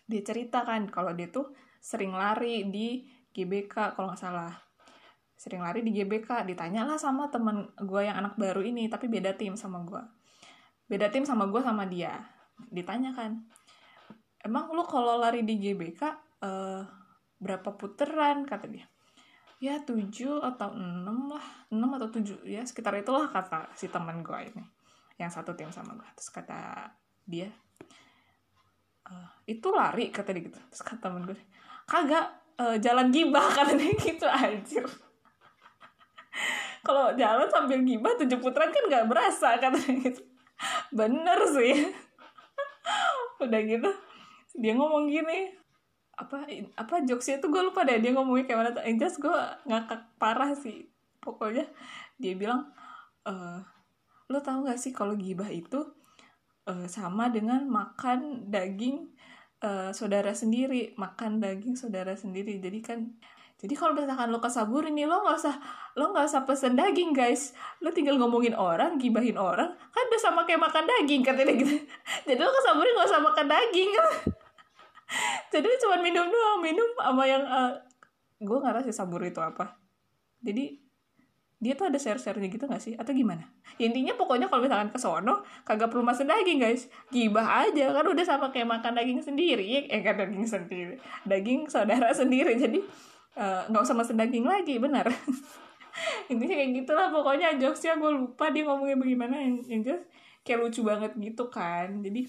dia 0.05 0.21
cerita 0.21 0.67
kan 0.67 0.85
kalau 0.91 1.15
dia 1.15 1.31
tuh 1.31 1.55
sering 1.79 2.11
lari 2.11 2.67
di 2.67 3.07
GBK 3.31 3.95
kalau 3.95 4.11
nggak 4.11 4.21
salah. 4.21 4.53
Sering 5.39 5.63
lari 5.63 5.79
di 5.81 5.95
GBK 5.95 6.43
ditanyalah 6.43 6.99
sama 6.99 7.31
temen 7.31 7.71
gue 7.79 8.01
yang 8.03 8.19
anak 8.19 8.35
baru 8.35 8.59
ini 8.59 8.91
tapi 8.91 9.07
beda 9.07 9.39
tim 9.39 9.55
sama 9.55 9.81
gue 9.87 10.03
beda 10.89 11.13
tim 11.13 11.23
sama 11.23 11.47
gue 11.47 11.61
sama 11.61 11.85
dia. 11.85 12.27
Ditanya 12.73 13.15
kan 13.15 13.45
emang 14.43 14.73
lu 14.73 14.83
kalau 14.83 15.21
lari 15.21 15.45
di 15.45 15.55
GBK 15.61 16.01
uh, 16.03 16.11
eh, 16.43 16.81
berapa 17.39 17.69
puteran? 17.77 18.43
kata 18.43 18.67
dia 18.67 18.89
ya 19.59 19.79
tujuh 19.83 20.39
atau 20.43 20.71
enam 20.75 21.31
lah. 21.31 21.45
Enam 21.71 21.91
atau 21.99 22.07
tujuh 22.09 22.43
ya 22.47 22.63
sekitar 22.63 22.95
itulah 22.99 23.27
kata 23.29 23.71
si 23.75 23.91
teman 23.91 24.23
gue 24.23 24.39
ini. 24.39 24.63
Yang 25.19 25.39
satu 25.39 25.55
tim 25.55 25.69
sama 25.69 25.95
gue 25.99 26.09
terus 26.15 26.31
kata 26.31 26.89
dia 27.29 27.51
uh, 29.05 29.29
itu 29.45 29.67
lari 29.69 30.09
kata 30.09 30.31
dia 30.31 30.43
gitu. 30.47 30.59
Terus 30.71 30.83
kata 30.83 31.11
temen 31.11 31.27
gue 31.27 31.37
kagak 31.85 32.27
uh, 32.57 32.77
jalan 32.79 33.11
gibah 33.11 33.47
kata 33.57 33.75
dia 33.75 33.93
gitu 33.95 34.25
anjir. 34.25 34.85
Kalau 36.79 37.11
jalan 37.13 37.45
sambil 37.51 37.83
gibah 37.83 38.15
tujuh 38.15 38.39
putaran 38.39 38.71
kan 38.71 38.83
nggak 38.87 39.05
berasa 39.11 39.59
katanya 39.59 39.93
gitu. 40.09 40.23
Bener 40.95 41.39
sih. 41.51 41.91
Udah 43.43 43.61
gitu 43.61 43.91
dia 44.59 44.73
ngomong 44.75 45.07
gini 45.07 45.55
apa 46.19 46.43
apa 46.75 46.95
jokesnya 47.07 47.39
tuh 47.39 47.47
gue 47.47 47.63
lupa 47.63 47.87
deh 47.87 48.03
dia 48.03 48.11
ngomongnya 48.11 48.43
kayak 48.43 48.59
mana 48.59 48.71
yang 48.83 48.99
jelas 48.99 49.15
gue 49.15 49.39
ngakak 49.71 50.01
parah 50.19 50.51
sih 50.51 50.91
pokoknya. 51.23 51.63
Dia 52.19 52.35
bilang 52.35 52.67
e, 53.23 53.33
lo 54.27 54.39
tau 54.43 54.61
gak 54.67 54.75
sih 54.75 54.91
kalau 54.91 55.15
gibah 55.15 55.47
itu 55.47 55.79
uh, 56.69 56.85
sama 56.85 57.33
dengan 57.33 57.65
makan 57.65 58.51
daging 58.51 59.09
uh, 59.65 59.89
saudara 59.89 60.31
sendiri 60.37 60.93
makan 60.95 61.41
daging 61.41 61.73
saudara 61.73 62.13
sendiri. 62.13 62.61
Jadi 62.61 62.79
kan 62.85 62.99
jadi 63.59 63.75
kalau 63.75 63.91
misalkan 63.91 64.31
lo 64.31 64.39
kesabur 64.39 64.87
ini 64.87 65.03
lo 65.03 65.19
nggak 65.19 65.35
usah 65.35 65.55
lo 65.99 66.15
nggak 66.15 66.31
usah 66.31 66.47
pesen 66.47 66.79
daging 66.79 67.11
guys. 67.11 67.51
Lo 67.83 67.91
tinggal 67.91 68.15
ngomongin 68.15 68.55
orang 68.55 68.95
gibahin 69.01 69.35
orang 69.35 69.75
kan 69.75 70.03
udah 70.07 70.21
sama 70.21 70.47
kayak 70.47 70.63
makan 70.63 70.85
daging 70.87 71.21
katanya 71.25 71.53
gitu. 71.57 71.75
Jadi 72.29 72.39
lo 72.39 72.51
kesaburin 72.53 72.93
nggak 72.95 73.09
usah 73.09 73.21
makan 73.23 73.47
daging 73.49 73.91
jadi 75.53 75.67
cuma 75.81 75.97
minum 76.01 76.27
doang 76.27 76.59
minum 76.61 76.89
sama 76.97 77.23
yang 77.25 77.43
uh, 77.45 77.71
eh, 77.71 77.71
gue 78.39 78.57
nggak 78.57 78.85
sih 78.87 78.95
sabur 78.95 79.21
itu 79.25 79.39
apa 79.41 79.77
jadi 80.39 80.79
dia 81.59 81.75
tuh 81.75 81.91
ada 81.91 81.99
share-sharenya 81.99 82.47
gitu 82.55 82.71
gak 82.71 82.79
sih? 82.79 82.95
Atau 82.95 83.11
gimana? 83.11 83.43
Ya, 83.75 83.91
intinya 83.91 84.15
pokoknya 84.15 84.47
kalau 84.47 84.63
misalkan 84.63 84.95
ke 84.95 84.99
sono, 85.03 85.43
kagak 85.67 85.91
perlu 85.91 86.07
masak 86.07 86.23
daging 86.23 86.55
guys. 86.55 86.87
Gibah 87.11 87.67
aja, 87.67 87.91
kan 87.91 88.07
udah 88.07 88.23
sama 88.23 88.47
kayak 88.47 88.79
makan 88.79 88.95
daging 88.95 89.19
sendiri. 89.19 89.67
Ya, 89.67 89.83
eh, 89.91 89.99
kan 89.99 90.15
daging 90.15 90.47
sendiri. 90.47 90.95
Daging 91.27 91.67
saudara 91.67 92.15
sendiri. 92.23 92.55
Jadi, 92.55 92.79
Eh, 93.39 93.61
nggak 93.71 93.81
uh, 93.81 93.85
usah 93.87 93.95
mesen 93.95 94.19
daging 94.19 94.43
lagi 94.43 94.75
benar 94.83 95.07
intinya 96.31 96.55
kayak 96.59 96.83
gitulah 96.83 97.07
pokoknya 97.07 97.55
jokesnya 97.55 97.95
gue 97.95 98.11
lupa 98.11 98.51
dia 98.51 98.67
ngomongnya 98.67 98.99
bagaimana 98.99 99.39
yang, 99.39 99.63
yang 99.63 99.81
jelas 99.85 100.03
kayak 100.43 100.59
lucu 100.59 100.83
banget 100.83 101.15
gitu 101.15 101.47
kan 101.47 102.03
jadi 102.03 102.27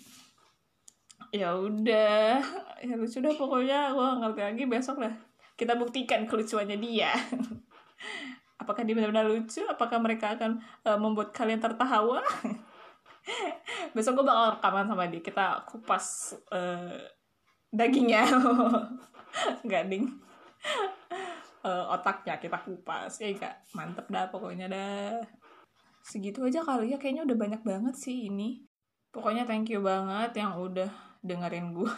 ya 1.34 1.50
udah 1.58 2.38
ya 2.80 2.94
lucu 2.96 3.20
dah 3.20 3.34
pokoknya. 3.36 3.92
Gue 3.92 4.08
ngerti 4.24 4.40
lagi 4.40 4.64
besok 4.66 4.98
lah 5.04 5.30
kita 5.60 5.76
buktikan 5.76 6.24
kelucuannya 6.24 6.80
dia. 6.80 7.12
Apakah 8.64 8.80
dia 8.80 8.96
benar-benar 8.96 9.28
lucu? 9.28 9.60
Apakah 9.68 10.00
mereka 10.00 10.32
akan 10.32 10.56
uh, 10.88 10.96
membuat 10.96 11.36
kalian 11.36 11.60
tertawa? 11.60 12.24
Besok 13.96 14.20
gue 14.20 14.24
bakal 14.24 14.56
rekaman 14.56 14.88
sama 14.88 15.04
dia. 15.12 15.20
Kita 15.20 15.68
kupas 15.68 16.32
uh, 16.48 16.96
dagingnya. 17.68 18.24
Nggak 19.68 19.84
ding. 19.92 20.08
Uh, 21.60 21.92
otaknya 21.92 22.40
kita 22.40 22.56
kupas. 22.64 23.20
Ya 23.20 23.28
gak 23.36 23.64
mantep 23.76 24.08
dah 24.08 24.32
pokoknya 24.32 24.68
dah. 24.72 25.20
Segitu 26.04 26.40
aja 26.44 26.64
kali 26.64 26.92
ya. 26.92 26.96
Kayaknya 26.96 27.28
udah 27.28 27.36
banyak 27.36 27.62
banget 27.64 27.94
sih 27.96 28.32
ini. 28.32 28.64
Pokoknya 29.12 29.44
thank 29.44 29.68
you 29.68 29.84
banget 29.84 30.36
yang 30.40 30.56
udah 30.56 30.88
dengerin 31.20 31.76
gue 31.76 31.92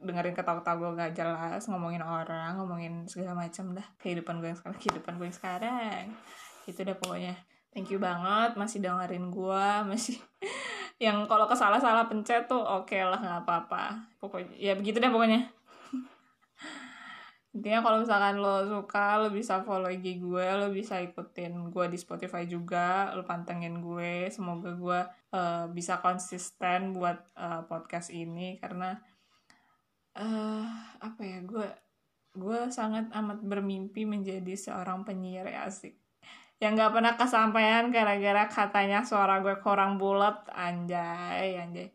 dengerin 0.00 0.32
ketawa-ketawa 0.32 0.76
gue 0.80 0.90
gak 0.96 1.12
jelas 1.12 1.62
ngomongin 1.68 2.00
orang 2.00 2.56
ngomongin 2.56 3.04
segala 3.04 3.36
macam 3.36 3.76
dah 3.76 3.84
kehidupan 4.00 4.40
gue 4.40 4.48
yang 4.48 4.58
sekarang 4.58 4.78
kehidupan 4.80 5.12
gue 5.20 5.26
yang 5.28 5.36
sekarang. 5.36 6.04
Itu 6.64 6.80
dah 6.82 6.96
pokoknya. 6.96 7.34
Thank 7.70 7.92
you 7.94 8.02
banget 8.02 8.58
masih 8.58 8.82
dengerin 8.82 9.30
gue 9.30 9.66
masih 9.86 10.18
yang 11.04 11.24
kalau 11.30 11.46
kesalah-salah 11.46 12.10
pencet 12.10 12.50
tuh 12.50 12.58
oke 12.58 12.90
okay 12.90 13.04
lah 13.04 13.20
nggak 13.20 13.44
apa-apa. 13.44 14.08
Pokoknya 14.18 14.56
ya 14.56 14.72
begitu 14.74 14.98
deh 14.98 15.12
pokoknya. 15.12 15.52
Intinya 17.54 17.84
kalau 17.84 18.02
misalkan 18.02 18.40
lo 18.40 18.64
suka 18.64 19.20
lo 19.20 19.28
bisa 19.30 19.60
follow 19.62 19.92
IG 19.92 20.18
gue 20.18 20.46
lo 20.56 20.72
bisa 20.72 20.96
ikutin 20.98 21.70
gue 21.70 21.84
di 21.92 21.98
Spotify 22.00 22.48
juga 22.48 23.12
lo 23.12 23.22
pantengin 23.28 23.84
gue. 23.84 24.32
Semoga 24.32 24.72
gue 24.72 25.00
uh, 25.36 25.68
bisa 25.70 26.00
konsisten 26.00 26.96
buat 26.96 27.20
uh, 27.36 27.68
podcast 27.68 28.10
ini 28.10 28.56
karena 28.58 28.96
uh, 30.16 30.66
apa 30.98 31.22
ya 31.22 31.38
gue 31.44 31.68
gue 32.30 32.60
sangat 32.70 33.10
amat 33.10 33.42
bermimpi 33.42 34.06
menjadi 34.06 34.54
seorang 34.54 35.02
penyiar 35.02 35.50
asik. 35.66 35.98
Yang 36.60 36.72
nggak 36.76 36.92
pernah 36.92 37.14
kesampaian 37.16 37.84
gara-gara 37.90 38.44
katanya 38.46 39.02
suara 39.02 39.40
gue 39.42 39.58
kurang 39.58 39.98
bulat 39.98 40.46
anjay 40.52 41.58
anjay. 41.58 41.90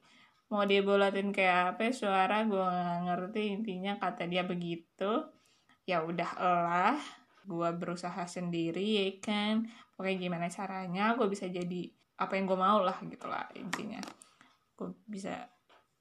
Mau 0.51 0.65
dibulatin 0.65 1.34
kayak 1.34 1.78
apa 1.78 1.89
ya, 1.89 1.93
suara 1.93 2.45
gue 2.45 2.62
nggak 2.62 3.01
ngerti 3.08 3.41
intinya 3.56 3.93
kata 3.97 4.28
dia 4.28 4.43
begitu. 4.43 5.25
Ya 5.86 6.01
udah 6.01 6.32
lah 6.41 6.97
gue 7.45 7.69
berusaha 7.78 8.25
sendiri 8.25 8.84
ya 8.84 9.08
kan. 9.21 9.69
Pokoknya 9.95 10.17
gimana 10.19 10.47
caranya 10.51 11.15
gue 11.15 11.28
bisa 11.30 11.47
jadi 11.47 11.88
apa 12.19 12.36
yang 12.36 12.45
gue 12.49 12.60
mau 12.60 12.84
lah 12.84 12.97
gitu 13.06 13.30
lah 13.30 13.47
intinya. 13.56 14.01
Gue 14.75 14.91
bisa 15.08 15.47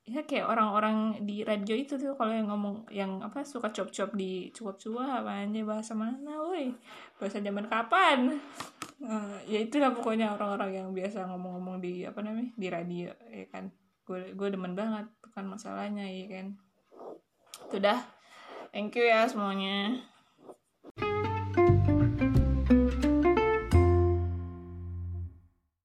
ya 0.04 0.20
kayak 0.28 0.44
orang-orang 0.44 1.24
di 1.24 1.40
radio 1.40 1.72
itu 1.72 1.96
tuh 1.96 2.12
kalau 2.12 2.36
yang 2.36 2.52
ngomong 2.52 2.84
yang 2.92 3.24
apa 3.24 3.40
suka 3.40 3.72
cop-cop 3.72 4.12
di 4.12 4.52
cuap-cuap 4.52 5.24
aja 5.24 5.60
bahasa 5.64 5.96
mana 5.96 6.44
woi 6.44 6.76
bahasa 7.16 7.40
zaman 7.40 7.64
kapan? 7.72 8.36
Uh, 9.00 9.36
ya 9.48 9.64
itulah 9.64 9.96
pokoknya 9.96 10.36
orang-orang 10.36 10.84
yang 10.84 10.88
biasa 10.92 11.24
ngomong-ngomong 11.28 11.80
di 11.80 12.04
apa 12.04 12.20
namanya 12.20 12.52
di 12.52 12.68
radio 12.68 13.08
ya 13.32 13.48
kan. 13.48 13.72
Gue 14.04 14.36
gue 14.36 14.48
demen 14.52 14.76
banget 14.76 15.08
bukan 15.24 15.44
masalahnya 15.48 16.04
ya 16.04 16.26
kan. 16.28 16.46
Sudah 17.72 17.98
thank 18.76 18.92
you 18.92 19.08
ya 19.08 19.24
semuanya 19.24 20.04